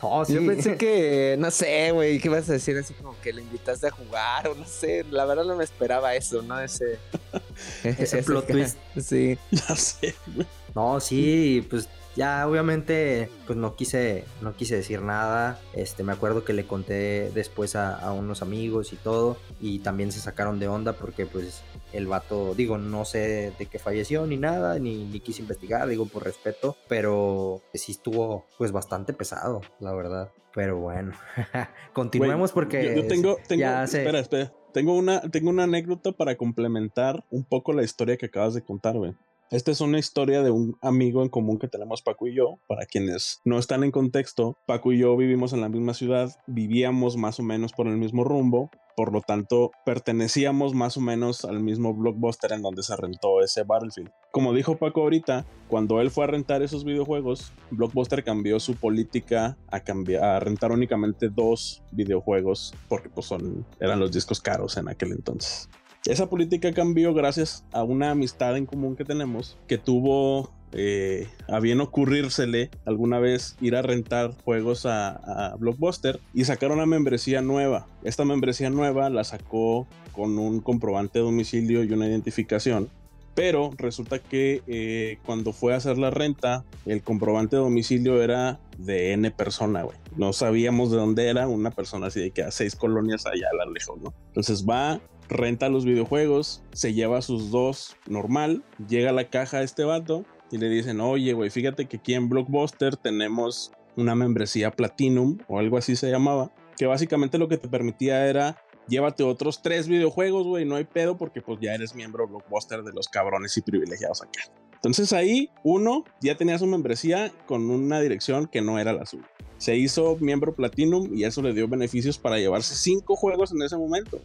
[0.02, 0.34] Oh, sí.
[0.34, 2.78] Yo pensé que, no sé, güey, ¿qué ibas a decir?
[2.78, 5.06] Así como que le invitaste a jugar o no sé.
[5.10, 6.60] La verdad no me esperaba eso, ¿no?
[6.60, 7.00] Ese,
[7.84, 8.78] ese, ese plot twist.
[9.02, 9.38] Sí.
[9.52, 10.46] Ya sé, güey.
[10.76, 15.60] No, sí, pues ya obviamente pues no quise no quise decir nada.
[15.74, 20.12] Este me acuerdo que le conté después a, a, unos amigos y todo y también
[20.12, 24.38] se sacaron de onda porque pues el vato digo no sé de qué falleció ni
[24.38, 29.94] nada ni, ni quise investigar digo por respeto pero sí estuvo pues bastante pesado la
[29.94, 30.32] verdad.
[30.54, 31.12] Pero bueno
[31.94, 34.00] continuemos porque yo, yo tengo, tengo ya se...
[34.00, 34.54] espera espera.
[34.74, 38.96] Tengo una tengo una anécdota para complementar un poco la historia que acabas de contar
[38.96, 39.14] güey
[39.52, 42.60] esta es una historia de un amigo en común que tenemos Paco y yo.
[42.68, 47.16] Para quienes no están en contexto, Paco y yo vivimos en la misma ciudad, vivíamos
[47.16, 51.60] más o menos por el mismo rumbo, por lo tanto pertenecíamos más o menos al
[51.60, 54.10] mismo blockbuster en donde se rentó ese Battlefield.
[54.32, 59.58] Como dijo Paco ahorita, cuando él fue a rentar esos videojuegos, Blockbuster cambió su política
[59.68, 64.90] a, cambiar, a rentar únicamente dos videojuegos porque pues son, eran los discos caros en
[64.90, 65.70] aquel entonces.
[66.06, 71.60] Esa política cambió gracias a una amistad en común que tenemos que tuvo eh, a
[71.60, 77.42] bien ocurrírsele alguna vez ir a rentar juegos a, a, Blockbuster y sacaron una membresía
[77.42, 77.88] nueva.
[78.04, 82.88] Esta membresía nueva la sacó con un comprobante de domicilio y una identificación.
[83.36, 88.60] Pero resulta que eh, cuando fue a hacer la renta, el comprobante de domicilio era
[88.78, 89.98] de N persona, güey.
[90.16, 93.58] No sabíamos de dónde era una persona así de que a seis colonias allá a
[93.58, 94.14] la lejos, ¿no?
[94.28, 99.84] Entonces va, renta los videojuegos, se lleva sus dos normal, llega a la caja este
[99.84, 105.38] vato y le dicen, oye, güey, fíjate que aquí en Blockbuster tenemos una membresía Platinum
[105.48, 108.58] o algo así se llamaba, que básicamente lo que te permitía era
[108.88, 112.94] llévate otros tres videojuegos, güey, no hay pedo porque pues ya eres miembro Blockbuster de
[112.94, 114.52] los cabrones y privilegiados acá.
[114.74, 119.28] Entonces ahí uno ya tenía su membresía con una dirección que no era la suya.
[119.58, 123.78] Se hizo miembro Platinum y eso le dio beneficios para llevarse cinco juegos en ese
[123.78, 124.22] momento.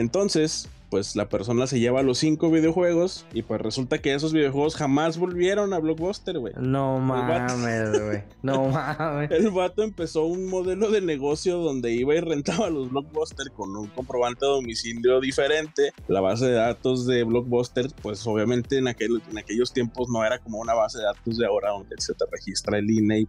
[0.00, 4.76] Entonces, pues la persona se lleva los cinco videojuegos y pues resulta que esos videojuegos
[4.76, 6.54] jamás volvieron a Blockbuster, güey.
[6.58, 8.22] No mames, güey.
[8.42, 9.30] No mames.
[9.30, 13.88] El vato empezó un modelo de negocio donde iba y rentaba los Blockbuster con un
[13.88, 15.92] comprobante de domicilio diferente.
[16.08, 20.38] La base de datos de Blockbuster, pues obviamente en, aquel, en aquellos tiempos no era
[20.38, 23.26] como una base de datos de ahora donde se te registra el INE, eh,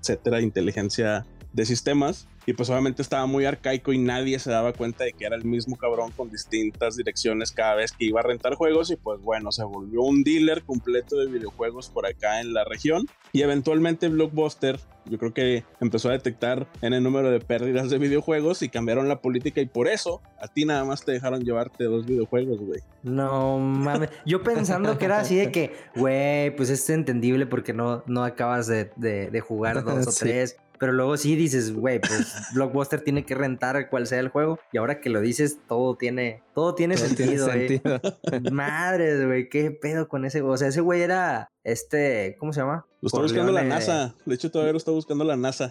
[0.00, 2.26] etcétera, inteligencia de sistemas.
[2.50, 5.44] Y pues obviamente estaba muy arcaico y nadie se daba cuenta de que era el
[5.44, 8.90] mismo cabrón con distintas direcciones cada vez que iba a rentar juegos.
[8.90, 13.06] Y pues bueno, se volvió un dealer completo de videojuegos por acá en la región.
[13.32, 17.98] Y eventualmente Blockbuster, yo creo que empezó a detectar en el número de pérdidas de
[17.98, 19.60] videojuegos y cambiaron la política.
[19.60, 22.80] Y por eso a ti nada más te dejaron llevarte dos videojuegos, güey.
[23.04, 24.10] No mames.
[24.26, 28.66] Yo pensando que era así de que, güey, pues es entendible porque no, no acabas
[28.66, 30.56] de, de, jugar dos o tres.
[30.80, 34.58] Pero luego sí dices, güey, pues Blockbuster tiene que rentar cual sea el juego.
[34.72, 37.82] Y ahora que lo dices, todo tiene, todo tiene sentido, eh.
[38.50, 40.40] Madres, güey, qué pedo con ese.
[40.40, 42.86] O sea, ese güey era este, ¿cómo se llama?
[43.02, 44.14] Lo está buscando la NASA.
[44.24, 45.68] De hecho, todavía lo está buscando la NASA.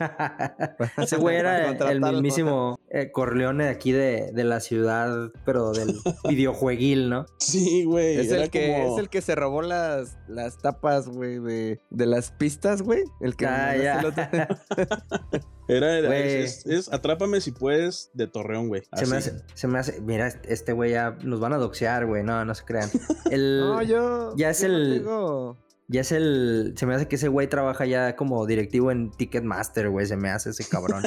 [0.98, 5.96] Ese güey era el mismísimo eh, Corleone de aquí de, de, la ciudad, pero del
[6.28, 7.28] videojueguil, ¿no?
[7.38, 8.18] Sí, güey.
[8.18, 12.32] Es, el que, es el que se robó las, las tapas, güey, de, de las
[12.32, 13.04] pistas, güey.
[13.22, 14.02] El que ah, ya.
[15.70, 18.82] Era, era es, es, Atrápame si puedes de Torreón, güey.
[18.94, 20.02] Se me, hace, se me hace.
[20.02, 22.24] Mira, este güey ya nos van a doxear, güey.
[22.24, 22.90] No, no se crean.
[23.30, 24.36] El, no, yo.
[24.36, 25.06] Ya es el.
[25.92, 26.76] Ya es el.
[26.78, 30.06] Se me hace que ese güey trabaja ya como directivo en Ticketmaster, güey.
[30.06, 31.02] Se me hace ese cabrón.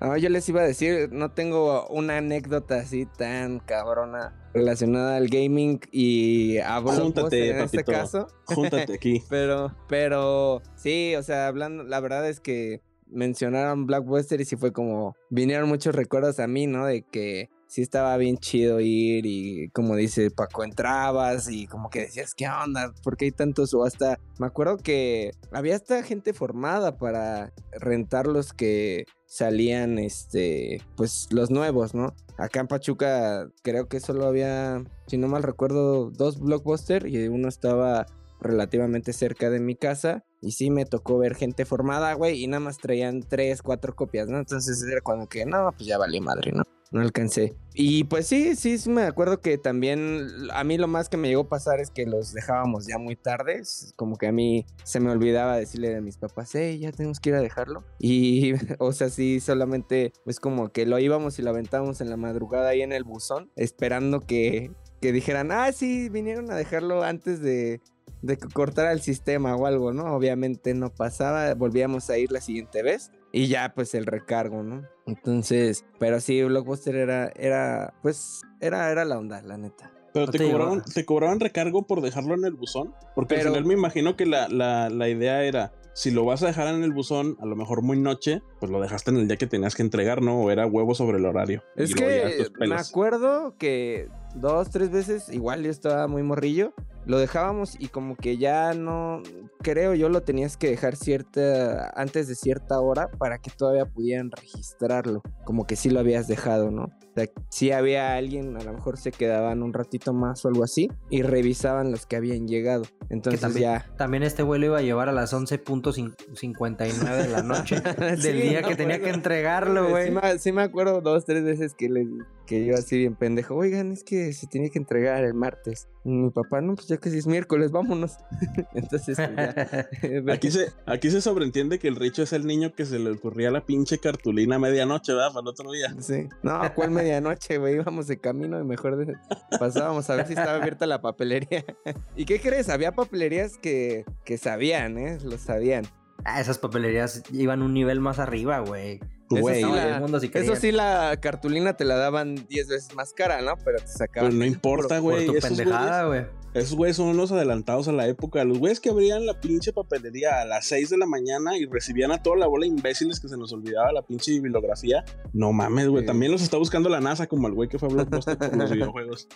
[0.00, 5.26] no, yo les iba a decir, no tengo una anécdota así tan cabrona relacionada al
[5.26, 8.28] gaming y a Júntate, en este caso.
[8.44, 9.24] Júntate aquí.
[9.28, 14.72] pero, pero sí, o sea, hablando, la verdad es que mencionaron Blackbuster y sí fue
[14.72, 16.86] como vinieron muchos recuerdos a mí, ¿no?
[16.86, 22.00] De que sí estaba bien chido ir y como dice Paco, entrabas y como que
[22.00, 22.92] decías, ¿qué onda?
[23.02, 23.72] ¿Por qué hay tantos?
[23.72, 30.82] O hasta, me acuerdo que había hasta gente formada para rentar los que salían, este,
[30.96, 32.14] pues los nuevos, ¿no?
[32.36, 37.48] Acá en Pachuca creo que solo había, si no mal recuerdo, dos blockbusters y uno
[37.48, 38.04] estaba
[38.38, 40.26] relativamente cerca de mi casa.
[40.42, 44.28] Y sí me tocó ver gente formada, güey, y nada más traían tres, cuatro copias,
[44.28, 44.38] ¿no?
[44.38, 46.64] Entonces era cuando que, no, pues ya valió madre, ¿no?
[46.92, 47.56] No alcancé.
[47.74, 51.42] Y pues sí, sí, me acuerdo que también a mí lo más que me llegó
[51.42, 53.62] a pasar es que los dejábamos ya muy tarde.
[53.96, 57.30] Como que a mí se me olvidaba decirle a mis papás, hey, ya tenemos que
[57.30, 57.82] ir a dejarlo.
[57.98, 62.18] Y, o sea, sí, solamente es como que lo íbamos y lo aventábamos en la
[62.18, 67.40] madrugada ahí en el buzón, esperando que, que dijeran, ah, sí, vinieron a dejarlo antes
[67.40, 67.80] de,
[68.20, 70.14] de que cortara el sistema o algo, ¿no?
[70.14, 74.82] Obviamente no pasaba, volvíamos a ir la siguiente vez y ya pues el recargo, ¿no?
[75.06, 79.90] Entonces, pero sí, Blockbuster era, era, pues, era, era la onda, la neta.
[80.12, 82.94] Pero te, cobraban, te cobraban recargo por dejarlo en el buzón.
[83.14, 86.48] Porque al final me imagino que la, la, la, idea era, si lo vas a
[86.48, 89.38] dejar en el buzón, a lo mejor muy noche, pues lo dejaste en el día
[89.38, 90.42] que tenías que entregar, ¿no?
[90.42, 91.62] O era huevo sobre el horario.
[91.76, 96.74] Es que me acuerdo que dos, tres veces, igual yo estaba muy morrillo,
[97.06, 99.22] lo dejábamos y como que ya no,
[99.62, 104.30] creo yo lo tenías que dejar cierta, antes de cierta hora para que todavía pudieran
[104.30, 106.84] registrarlo, como que sí lo habías dejado, ¿no?
[106.84, 110.64] O sea, si había alguien, a lo mejor se quedaban un ratito más o algo
[110.64, 112.84] así y revisaban los que habían llegado.
[113.10, 113.86] Entonces también, ya...
[113.98, 117.80] También este güey lo iba a llevar a las 11.59 de la noche
[118.22, 120.10] del día que tenía que entregarlo, güey.
[120.10, 122.06] Sí, sí, me acuerdo dos, tres veces que les
[122.46, 125.88] que yo así bien pendejo, oigan, es que se tiene que entregar el martes.
[126.04, 128.16] Mi papá, no, pues ya que si es miércoles, vámonos.
[128.74, 130.32] Entonces, pues, ya.
[130.32, 133.50] aquí, se, aquí se sobreentiende que el Richo es el niño que se le ocurría
[133.50, 135.28] la pinche cartulina a medianoche, ¿verdad?
[135.28, 135.94] Para el otro día.
[136.00, 136.28] Sí.
[136.42, 137.74] No, ¿cuál medianoche, güey.
[137.74, 139.14] Íbamos de camino y mejor de-
[139.58, 141.64] pasábamos a ver si estaba abierta la papelería.
[142.16, 142.68] ¿Y qué crees?
[142.68, 145.18] Había papelerías que, que sabían, ¿eh?
[145.22, 145.84] Lo sabían.
[146.24, 149.00] Ah, esas papelerías iban un nivel más arriba, güey.
[149.36, 152.34] Eso Güey, sí, No, la- el mundo sí Eso sí, la cartulina te la daban
[152.48, 153.54] 10 veces más cara, ¿no?
[153.64, 154.30] Pero te sacaban.
[154.30, 155.26] Pero no importa, Por güey.
[155.26, 156.62] tu Esos pendejada, güeyes, güey.
[156.62, 158.44] esos güeyes son unos adelantados a la época.
[158.44, 162.12] Los güeyes que abrían la pinche papelería a las 6 de la mañana y recibían
[162.12, 165.04] a toda la bola de imbéciles que se nos olvidaba la pinche bibliografía.
[165.32, 166.02] No mames, güey.
[166.02, 166.06] Sí.
[166.06, 168.70] También los está buscando la NASA como el güey que fue a Blockbuster por los
[168.92, 169.28] videojuegos.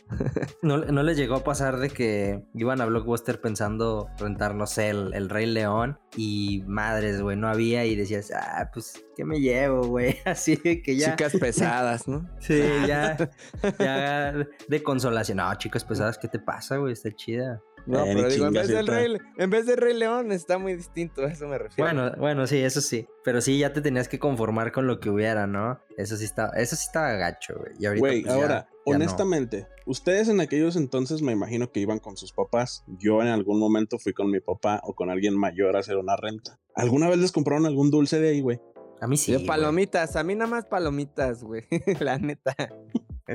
[0.62, 4.90] ¿No, no les llegó a pasar de que iban a Blockbuster pensando rentar, no sé,
[4.90, 9.40] el, el Rey León y madres, güey, no había y decías, ah, pues, ¿qué me
[9.40, 10.16] llevo, güey?
[10.24, 11.10] Así que ya.
[11.16, 12.28] Chicas pesadas, ¿no?
[12.40, 13.16] Sí, ya,
[13.78, 14.32] ya
[14.68, 15.38] de consolación.
[15.38, 16.92] No, chicas pesadas, ¿qué te pasa, güey?
[16.92, 17.60] Está chida.
[17.86, 18.86] No, Eh, pero digo, en vez, del.
[18.88, 21.88] Rey, en vez de Rey León está muy distinto, a eso me refiero.
[21.88, 23.06] Bueno, bueno, sí, eso sí.
[23.22, 25.78] Pero sí, ya te tenías que conformar con lo que hubiera, ¿no?
[25.96, 27.74] Eso sí está, eso sí estaba gacho, güey.
[27.78, 28.96] Y ahorita, Güey, pues, ya- ahora, ya no.
[28.96, 32.82] honestamente, ustedes en aquellos entonces me imagino que iban con sus papás.
[32.88, 36.16] Yo en algún momento fui con mi papá o con alguien mayor a hacer una
[36.16, 36.58] renta.
[36.74, 38.60] ¿Alguna vez les compraron algún dulce de ahí, güey?
[39.00, 39.32] A mí sí.
[39.32, 39.46] Yo güey.
[39.46, 41.64] palomitas, a mí nada más palomitas, güey.
[42.00, 42.54] la neta.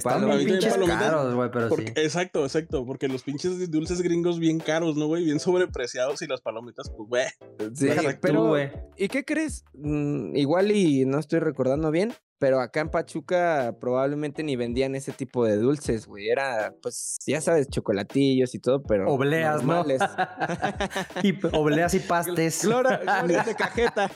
[0.04, 0.38] Palomitas.
[0.38, 1.94] bien pinches Palomitas, caros, güey, pero Porque- sí.
[1.98, 5.26] Exacto, exacto, porque los pinches dulces gringos bien caros, ¿no, güey?
[5.26, 7.26] Bien sobrepreciados y las palomitas, pues, güey.
[7.76, 7.90] Sí,
[8.22, 8.72] pero, güey.
[8.96, 9.66] ¿y qué crees?
[9.74, 15.12] Mm, igual y no estoy recordando bien, pero acá en Pachuca probablemente ni vendían ese
[15.12, 16.28] tipo de dulces, güey.
[16.28, 19.08] Era, pues, ya sabes, chocolatillos y todo, pero.
[19.14, 19.76] Obleas, ¿no?
[19.76, 20.02] normales.
[21.24, 22.66] y p- obleas y pastes.
[22.66, 24.10] Glora, glorias de cajeta.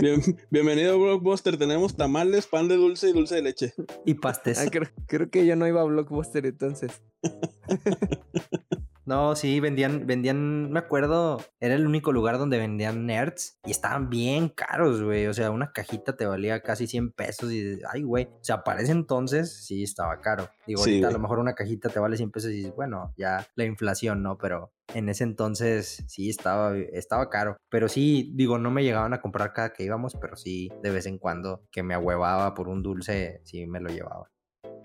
[0.00, 1.56] Bien- bienvenido, Blockbuster.
[1.56, 3.72] Tenemos tamales, pan de dulce y dulce de leche.
[4.04, 4.58] y pastes.
[4.58, 7.00] Ah, creo, creo que yo no iba a Blockbuster entonces.
[9.10, 14.08] No, sí, vendían, vendían, me acuerdo, era el único lugar donde vendían nerds y estaban
[14.08, 15.26] bien caros, güey.
[15.26, 18.26] O sea, una cajita te valía casi 100 pesos y, ay, güey.
[18.26, 20.48] O sea, para ese entonces sí estaba caro.
[20.64, 23.44] Digo, Sí, ahorita a lo mejor una cajita te vale 100 pesos y bueno, ya
[23.56, 24.38] la inflación, ¿no?
[24.38, 27.56] Pero en ese entonces sí estaba, estaba caro.
[27.68, 31.06] Pero sí, digo, no me llegaban a comprar cada que íbamos, pero sí, de vez
[31.06, 34.30] en cuando que me ahuevaba por un dulce, sí me lo llevaba.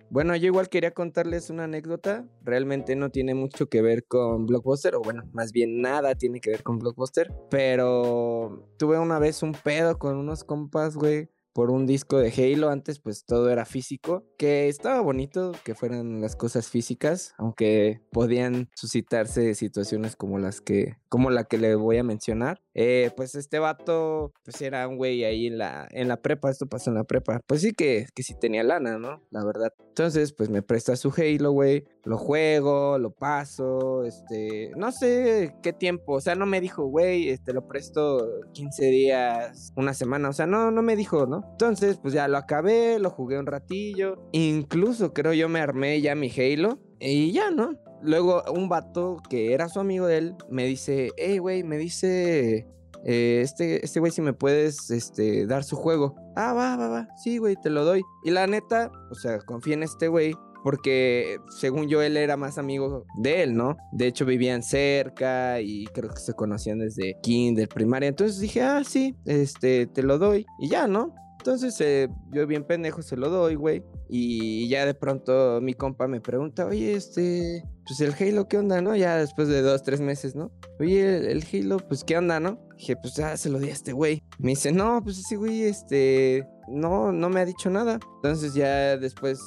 [0.09, 2.27] Bueno, yo igual quería contarles una anécdota.
[2.43, 6.51] Realmente no tiene mucho que ver con Blockbuster, o bueno, más bien nada tiene que
[6.51, 7.33] ver con Blockbuster.
[7.49, 12.69] Pero tuve una vez un pedo con unos compas, güey, por un disco de Halo.
[12.69, 18.69] Antes, pues todo era físico, que estaba bonito que fueran las cosas físicas, aunque podían
[18.75, 22.61] suscitarse situaciones como las que, como la que le voy a mencionar.
[22.73, 26.67] Eh, pues este vato, pues era un güey ahí en la, en la prepa, esto
[26.67, 27.39] pasó en la prepa.
[27.47, 29.23] Pues sí que, que sí tenía lana, ¿no?
[29.29, 29.73] La verdad.
[29.87, 31.85] Entonces, pues me presta su Halo, güey.
[32.05, 36.13] Lo juego, lo paso, este, no sé qué tiempo.
[36.13, 40.29] O sea, no me dijo, güey, este, lo presto 15 días, una semana.
[40.29, 41.43] O sea, no, no me dijo, ¿no?
[41.51, 44.29] Entonces, pues ya lo acabé, lo jugué un ratillo.
[44.31, 46.79] Incluso creo yo me armé ya mi Halo.
[46.99, 47.75] Y ya, ¿no?
[48.01, 52.67] Luego un vato que era su amigo de él me dice, hey, güey, me dice
[53.07, 56.15] eh, este este güey si me puedes este, dar su juego.
[56.35, 57.07] Ah, va, va, va.
[57.17, 58.01] Sí, güey, te lo doy.
[58.23, 60.35] Y la neta, o sea, confía en este güey.
[60.65, 63.77] Porque según yo él era más amigo de él, ¿no?
[63.91, 68.09] De hecho vivían cerca y creo que se conocían desde kinder, primaria.
[68.09, 70.43] Entonces dije, ah, sí, este, te lo doy.
[70.57, 71.13] Y ya, ¿no?
[71.37, 73.83] Entonces eh, yo bien pendejo se lo doy, güey.
[74.09, 78.81] Y ya de pronto mi compa me pregunta, oye, este, pues el Halo, ¿qué onda,
[78.81, 78.95] no?
[78.95, 80.51] Ya después de dos, tres meses, ¿no?
[80.79, 82.59] Oye, el, Halo, pues, ¿qué onda, no?
[82.75, 84.23] Dije, pues ya se lo di a este güey.
[84.39, 87.99] Me dice, no, pues ese güey, este, no, no me ha dicho nada.
[88.23, 89.39] Entonces ya después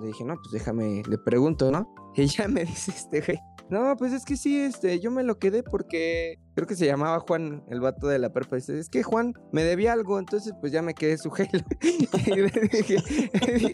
[0.00, 1.92] le dije, no, pues déjame, le pregunto, ¿no?
[2.16, 3.38] Y ya me dice este güey,
[3.70, 7.20] no, pues es que sí, este, yo me lo quedé porque creo que se llamaba
[7.20, 8.56] Juan, el vato de la prepa.
[8.56, 11.64] Dice, es que Juan me debía algo, entonces pues ya me quedé su Halo.
[12.26, 12.96] y, le dije,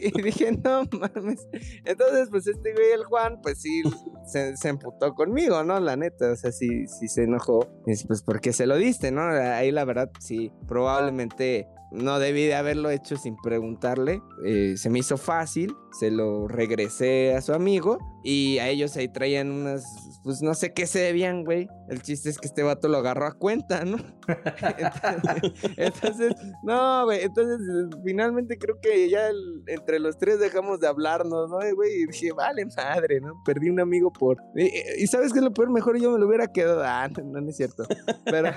[0.03, 1.47] y dije, no mames.
[1.85, 3.83] Entonces, pues este güey, el Juan, pues sí,
[4.27, 5.79] se, emputó conmigo, ¿no?
[5.79, 7.69] La neta, o sea, sí, sí se enojó.
[7.87, 9.23] Dice, pues, ¿por qué se lo diste, no?
[9.23, 14.21] Ahí la verdad, sí, probablemente no debí de haberlo hecho sin preguntarle.
[14.45, 19.09] Eh, se me hizo fácil, se lo regresé a su amigo y a ellos ahí
[19.09, 19.85] traían unas,
[20.25, 21.69] pues no sé qué se debían, güey.
[21.89, 23.99] El chiste es que este vato lo agarró a cuenta, ¿no?
[25.77, 26.35] entonces,
[26.65, 27.61] no, güey, entonces
[28.05, 29.29] finalmente creo que ya
[29.67, 31.59] entre los tres dejamos de hablarnos, ¿no?
[31.75, 33.35] Güey, y dije, vale, madre, ¿no?
[33.45, 34.39] Perdí un amigo por...
[34.57, 35.71] Y, ¿sabes qué lo peor?
[35.71, 36.83] Mejor yo me lo hubiera quedado.
[36.85, 37.85] Ah, no, no es cierto.
[38.25, 38.51] Pero,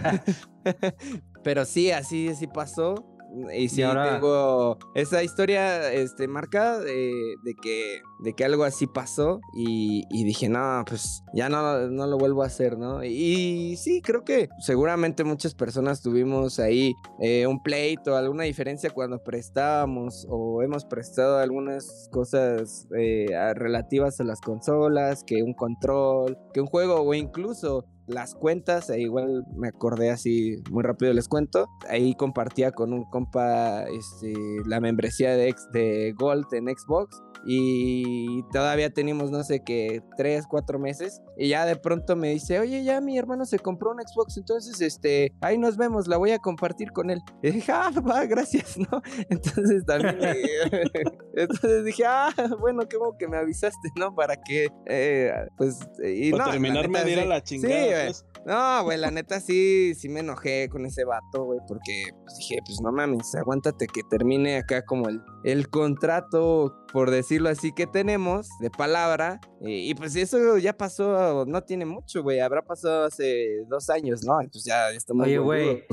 [1.43, 2.95] pero sí, así, así pasó.
[3.53, 10.03] Y sí, tengo esa historia este, marcada de, que, de que algo así pasó y,
[10.23, 13.03] dije, no, pues ya no, no lo vuelvo a hacer, ¿no?
[13.03, 19.23] Y, sí, creo que seguramente muchas personas tuvimos ahí eh, un pleito, alguna diferencia cuando
[19.23, 26.61] prestábamos o hemos prestado algunas cosas eh, relativas a las consolas, que un control, que
[26.61, 31.67] un juego o incluso las cuentas, igual me acordé así muy rápido les cuento.
[31.89, 34.33] Ahí compartía con un compa este,
[34.65, 40.79] la membresía de, de Gold en Xbox y todavía tenemos no sé qué, tres, cuatro
[40.79, 41.21] meses.
[41.37, 44.81] Y ya de pronto me dice, oye, ya mi hermano se compró un Xbox, entonces
[44.81, 47.21] este, ahí nos vemos, la voy a compartir con él.
[47.41, 49.01] Y dije, ah, va, gracias, ¿no?
[49.29, 50.17] Entonces también,
[51.35, 54.13] entonces dije, ah, bueno, como que me avisaste, ¿no?
[54.13, 58.07] Para que, eh, pues, y Para terminarme de ir a la chingada.
[58.07, 58.25] Pues.
[58.47, 62.59] No, güey, la neta sí, sí me enojé con ese vato, güey, porque pues, dije,
[62.65, 67.87] pues no mames, aguántate que termine acá como el, el contrato, por decirlo así, que
[67.87, 69.41] tenemos de palabra.
[69.59, 74.41] Y, pues eso ya pasó, no tiene mucho, güey, habrá pasado hace dos años, ¿no?
[74.41, 75.25] Y pues ya estamos...
[75.27, 75.85] Oye, güey.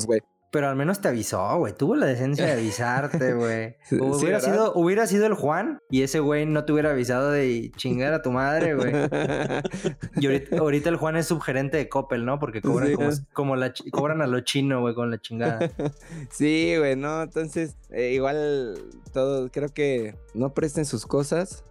[0.54, 1.72] Pero al menos te avisó, güey.
[1.72, 3.74] Tuvo la decencia de avisarte, güey.
[4.00, 8.14] hubiera, sido, hubiera sido el Juan y ese güey no te hubiera avisado de chingar
[8.14, 8.92] a tu madre, güey.
[10.20, 12.38] y ahorita, el Juan es subgerente de Coppel, ¿no?
[12.38, 12.94] Porque cobran,
[13.32, 15.72] como, la, cobran a lo chino, güey, con la chingada.
[16.30, 17.24] sí, güey, no.
[17.24, 18.78] Entonces, eh, igual
[19.12, 21.64] todo, creo que no presten sus cosas.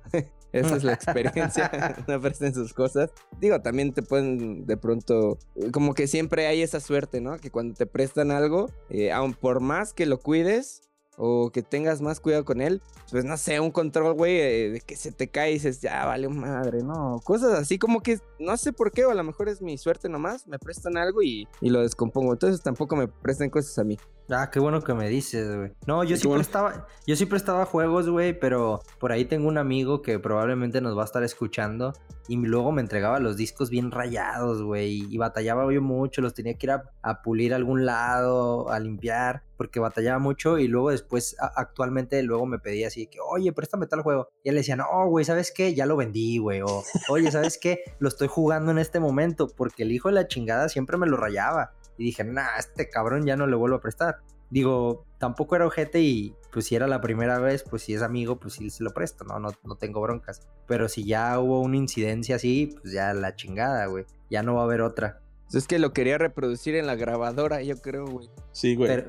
[0.53, 1.97] Esa es la experiencia.
[2.07, 3.11] no presten sus cosas.
[3.41, 5.37] Digo, también te pueden de pronto.
[5.73, 7.37] Como que siempre hay esa suerte, ¿no?
[7.37, 10.83] Que cuando te prestan algo, eh, aun por más que lo cuides,
[11.17, 12.81] o que tengas más cuidado con él,
[13.11, 16.05] pues no sé, un control, güey, eh, de que se te cae y dices, ya
[16.05, 19.49] vale madre, no, cosas así como que no sé por qué, o a lo mejor
[19.49, 23.49] es mi suerte nomás, me prestan algo y, y lo descompongo, entonces tampoco me prestan
[23.49, 23.97] cosas a mí.
[24.29, 25.71] Ah, qué bueno que me dices, güey.
[25.85, 30.01] No, yo sí prestaba, yo sí prestaba juegos, güey, pero por ahí tengo un amigo
[30.01, 31.93] que probablemente nos va a estar escuchando
[32.29, 36.53] y luego me entregaba los discos bien rayados, güey, y batallaba yo mucho, los tenía
[36.57, 41.35] que ir a, pulir a algún lado, a limpiar, porque batallaba mucho y luego después,
[41.55, 44.29] actualmente, luego me pedía así que, oye, préstame tal juego.
[44.41, 45.73] Y él le decía, no, güey, ¿sabes qué?
[45.73, 47.83] Ya lo vendí, güey, o, oye, ¿sabes qué?
[47.99, 51.17] Lo estoy jugando en este momento, porque el hijo de la chingada siempre me lo
[51.17, 51.73] rayaba.
[51.97, 54.17] Y dije, nah, este cabrón ya no le vuelvo a prestar.
[54.49, 58.39] Digo, tampoco era ojete y pues si era la primera vez, pues si es amigo,
[58.39, 60.47] pues sí se lo presto, no, no, no tengo broncas.
[60.67, 64.05] Pero si ya hubo una incidencia así, pues ya la chingada, güey.
[64.29, 65.22] Ya no va a haber otra.
[65.53, 68.29] Es que lo quería reproducir en la grabadora, yo creo, güey.
[68.51, 69.03] Sí, güey.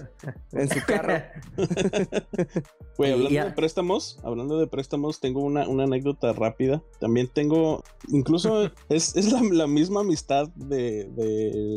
[0.53, 1.23] En su carro.
[2.97, 6.81] Güey, hablando de préstamos, hablando de préstamos, tengo una, anécdota rápida.
[7.01, 9.17] También tengo, incluso es,
[9.51, 11.09] la, misma amistad de,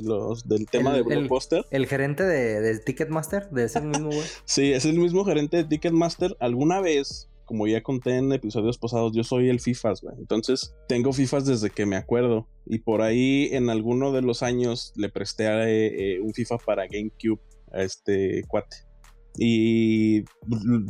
[0.04, 1.66] los del tema de Blockbuster.
[1.72, 4.22] El, gerente de, de, Ticketmaster, de ese mismo güey.
[4.46, 6.38] sí, es el mismo gerente de Ticketmaster.
[6.40, 10.16] Alguna vez como ya conté en episodios pasados, yo soy el FIFAs, güey.
[10.20, 12.48] Entonces, tengo FIFAs desde que me acuerdo.
[12.66, 17.40] Y por ahí, en alguno de los años, le presté eh, un FIFA para GameCube
[17.72, 18.78] a este cuate.
[19.40, 20.26] Y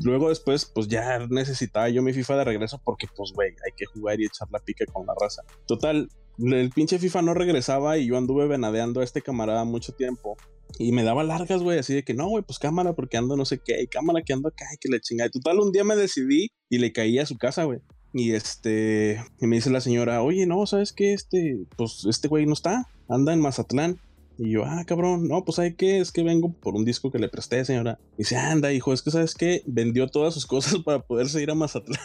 [0.03, 3.86] luego después, pues ya necesitaba yo mi FIFA de regreso porque, pues, güey, hay que
[3.86, 5.43] jugar y echar la pique con la raza.
[5.68, 10.38] Total, el pinche FIFA no regresaba y yo anduve venadeando a este camarada mucho tiempo.
[10.80, 13.45] Y me daba largas, güey, así de que no, güey, pues cámara porque ando no
[13.45, 15.30] sé qué, y cámara que ando acá, y que le chingada.
[15.30, 17.80] Total, un día me decidí y le caí a su casa, güey.
[18.13, 21.13] Y este, y me dice la señora, oye, no, ¿sabes qué?
[21.13, 23.99] Este, pues este güey no está, anda en Mazatlán.
[24.39, 27.18] Y yo, ah, cabrón, no, pues hay que, es que vengo por un disco que
[27.18, 27.99] le presté, señora.
[28.13, 31.49] Y dice, anda, hijo, es que sabes qué, vendió todas sus cosas para poderse ir
[31.49, 31.99] a Mazatlán.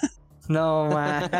[0.48, 1.30] No, man.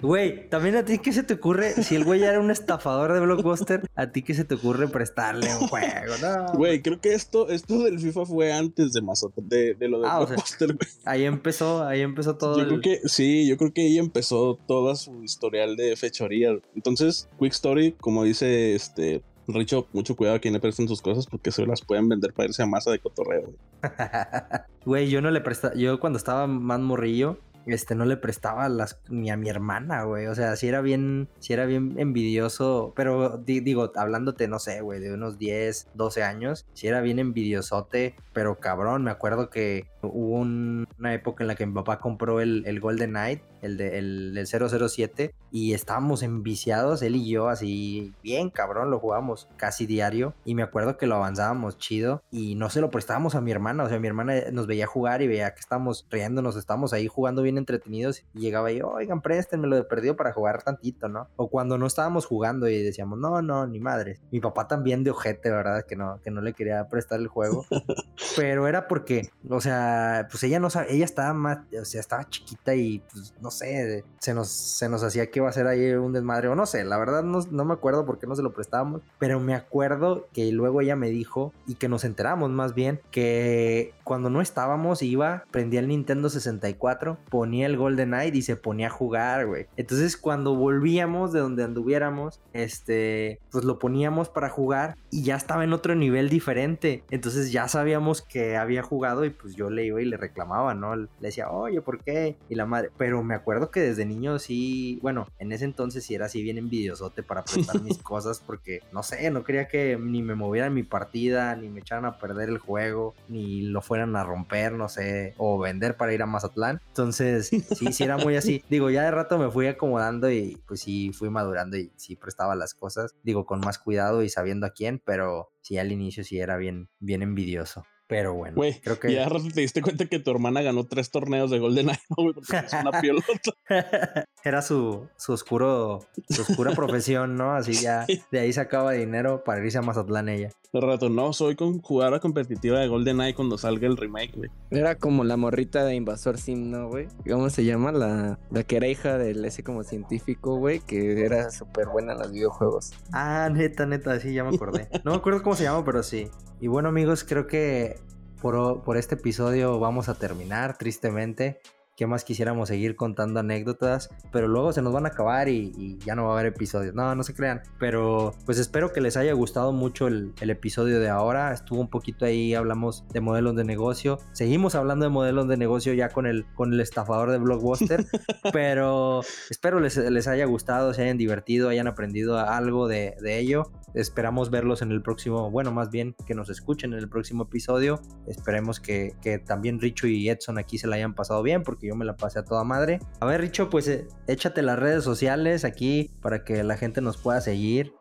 [0.00, 3.12] Güey, también a ti qué se te ocurre, si el güey ya era un estafador
[3.12, 6.52] de Blockbuster, a ti qué se te ocurre prestarle un juego, no.
[6.54, 9.00] Güey, creo que esto, esto del FIFA fue antes de
[9.36, 10.88] de, de lo de ah, Blockbuster, güey.
[11.04, 12.58] ahí empezó, ahí empezó todo.
[12.58, 16.56] Yo creo que, sí, yo creo que ahí empezó toda su historial de fechoría.
[16.74, 21.26] Entonces, Quick Story, como dice este Richo, mucho cuidado a quien le presten sus cosas
[21.26, 23.52] porque se las pueden vender para irse a masa de cotorreo.
[24.84, 29.00] Güey, yo no le prestaba, yo cuando estaba más morrillo, este, no le prestaba las,
[29.08, 30.26] ni a mi hermana, güey.
[30.26, 35.00] O sea, si era bien, si era bien envidioso, pero digo, hablándote, no sé, güey,
[35.00, 40.85] de unos 10, 12 años, si era bien envidiosote, pero cabrón, me acuerdo que hubo
[40.98, 44.46] una época en la que mi papá compró el, el Golden Knight, el, de, el,
[44.46, 50.34] 007, y estábamos enviciados, él y yo, así bien cabrón, lo jugamos casi diario.
[50.44, 53.84] Y me acuerdo que lo avanzábamos chido y no se lo prestábamos a mi hermana.
[53.84, 57.42] O sea, mi hermana nos veía jugar y veía que estábamos riéndonos, estábamos ahí jugando
[57.42, 58.24] bien entretenidos.
[58.34, 61.28] Y llegaba y, oigan, préstenme lo de perdido para jugar tantito, ¿no?
[61.36, 64.20] O cuando no estábamos jugando y decíamos, no, no, ni madre.
[64.30, 65.84] Mi papá también de ojete, ¿verdad?
[65.86, 67.66] Que no, que no le quería prestar el juego.
[68.36, 72.28] Pero era porque, o sea, pues ella no sabía, ella estaba más, o sea, estaba
[72.28, 75.92] chiquita y pues no sé, se nos, se nos hacía que iba a ser ahí
[75.92, 78.42] un desmadre, o no sé, la verdad no, no me acuerdo por qué no se
[78.42, 82.74] lo prestábamos, pero me acuerdo que luego ella me dijo, y que nos enteramos más
[82.74, 88.42] bien, que cuando no estábamos iba, prendía el Nintendo 64, ponía el Golden Knight y
[88.42, 89.66] se ponía a jugar, güey.
[89.76, 95.64] Entonces cuando volvíamos de donde anduviéramos, este, pues lo poníamos para jugar y ya estaba
[95.64, 97.04] en otro nivel diferente.
[97.10, 100.96] Entonces ya sabíamos que había jugado y pues yo le iba y le reclamaba, ¿no?
[100.96, 102.36] Le decía, oye, ¿por qué?
[102.48, 106.14] Y la madre, pero me acuerdo que desde niño sí, bueno, en ese entonces sí
[106.14, 110.22] era así bien envidiosote para prestar mis cosas porque, no sé, no quería que ni
[110.22, 114.24] me movieran mi partida, ni me echaran a perder el juego, ni lo fueran a
[114.24, 116.80] romper, no sé, o vender para ir a Mazatlán.
[116.88, 118.64] Entonces, sí, sí era muy así.
[118.70, 122.54] Digo, ya de rato me fui acomodando y pues sí fui madurando y sí prestaba
[122.54, 126.38] las cosas, digo, con más cuidado y sabiendo a quién, pero sí al inicio sí
[126.38, 127.84] era bien, bien envidioso.
[128.08, 129.12] Pero bueno, creo que.
[129.12, 132.56] Ya te diste cuenta que tu hermana ganó tres torneos de Golden Eye, güey, porque
[132.56, 134.26] es una piolota.
[134.44, 137.54] Era su, su oscuro, su oscura profesión, ¿no?
[137.54, 140.50] Así ya de ahí sacaba dinero para irse a Mazatlán ella.
[140.72, 144.50] De rato, no, soy con jugadora competitiva de Golden Eye cuando salga el remake, güey.
[144.70, 147.08] Era como la morrita de Invasor Sim, ¿no, güey?
[147.28, 147.92] ¿Cómo se llama?
[147.92, 152.18] La, la que era hija del ese como científico, güey, que era súper buena en
[152.18, 152.92] los videojuegos.
[153.12, 154.88] Ah, neta, neta, sí, ya me acordé.
[155.02, 156.28] No me acuerdo cómo se llama, pero sí.
[156.60, 157.98] Y bueno, amigos, creo que
[158.40, 161.60] por, por este episodio vamos a terminar, tristemente
[161.96, 166.14] qué más quisiéramos seguir contando anécdotas, pero luego se nos van a acabar y, ya
[166.14, 166.94] no va a haber episodios.
[166.94, 167.62] No, no se crean.
[167.78, 171.52] Pero pues espero que les haya gustado mucho el, episodio de ahora.
[171.52, 174.18] Estuvo un poquito ahí, hablamos de modelos de negocio.
[174.32, 178.04] Seguimos hablando de modelos de negocio ya con el, con el estafador de Blockbuster.
[178.52, 183.72] pero espero les, les haya gustado, se hayan divertido, hayan aprendido algo de, de ello.
[183.94, 188.00] Esperamos verlos en el próximo, bueno, más bien que nos escuchen en el próximo episodio.
[188.26, 191.94] Esperemos que, que también Richo y Edson aquí se la hayan pasado bien porque yo
[191.94, 193.00] me la pasé a toda madre.
[193.20, 197.16] A ver, Richo, pues eh, échate las redes sociales aquí para que la gente nos
[197.16, 197.92] pueda seguir.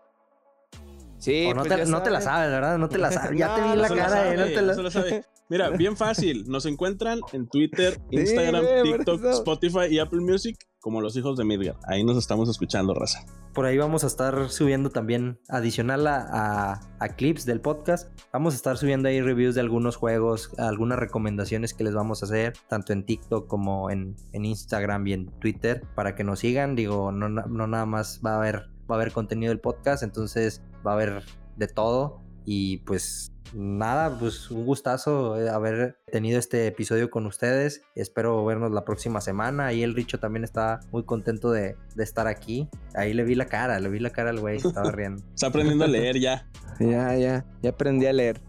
[1.18, 2.78] Sí, no, pues te, no te, la sabes, ¿verdad?
[2.78, 3.38] No te la sabes.
[3.38, 5.26] Ya te vi la cara, eh, no te la...
[5.50, 6.44] Mira, bien fácil.
[6.48, 11.78] Nos encuentran en Twitter, Instagram, TikTok, Spotify y Apple Music como los hijos de Midgar.
[11.88, 13.26] Ahí nos estamos escuchando, raza.
[13.56, 16.80] Por ahí vamos a estar subiendo también, adicional a,
[17.18, 21.84] clips del podcast, vamos a estar subiendo ahí reviews de algunos juegos, algunas recomendaciones que
[21.84, 26.24] les vamos a hacer, tanto en TikTok como en, Instagram y en Twitter, para que
[26.24, 26.76] nos sigan.
[26.76, 30.62] Digo, no, no nada más va a haber, va a haber contenido del podcast, entonces
[30.86, 31.24] va a haber
[31.56, 32.22] de todo.
[32.46, 37.82] Y pues nada, pues un gustazo eh, haber tenido este episodio con ustedes.
[37.96, 39.68] Espero vernos la próxima semana.
[39.68, 42.70] Ahí el Richo también está muy contento de, estar aquí.
[42.94, 45.24] Ahí le vi la cara, le vi la cara al güey, estaba riendo.
[45.34, 46.48] está aprendiendo a leer ya.
[46.80, 48.42] Ya, ya, ya aprendí a leer.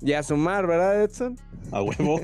[0.00, 1.38] y a sumar, ¿verdad, Edson?
[1.72, 2.20] A huevo.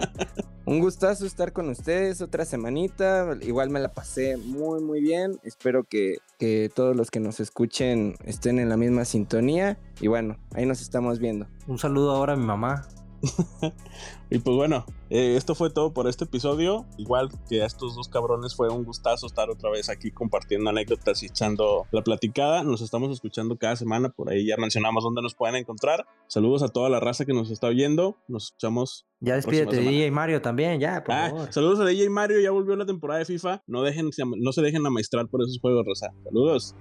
[0.66, 3.36] un gustazo estar con ustedes otra semanita.
[3.42, 5.38] Igual me la pasé muy, muy bien.
[5.44, 9.78] Espero que, que todos los que nos escuchen estén en la misma sintonía.
[10.00, 11.46] Y bueno, ahí nos estamos viendo.
[11.68, 12.88] Un saludo ahora a mi mamá.
[14.30, 16.86] y pues bueno, eh, esto fue todo por este episodio.
[16.98, 21.22] Igual que a estos dos cabrones fue un gustazo estar otra vez aquí compartiendo anécdotas
[21.22, 22.62] y echando la platicada.
[22.62, 26.06] Nos estamos escuchando cada semana, por ahí ya mencionamos dónde nos pueden encontrar.
[26.26, 28.16] Saludos a toda la raza que nos está oyendo.
[28.28, 29.06] Nos escuchamos.
[29.20, 32.74] Ya despídete de DJ Mario también, ya, por ah, Saludos a DJ Mario, ya volvió
[32.76, 33.62] la temporada de FIFA.
[33.66, 36.12] No, dejen, no se dejen amaestrar por esos juegos, Rosa.
[36.24, 36.74] Saludos.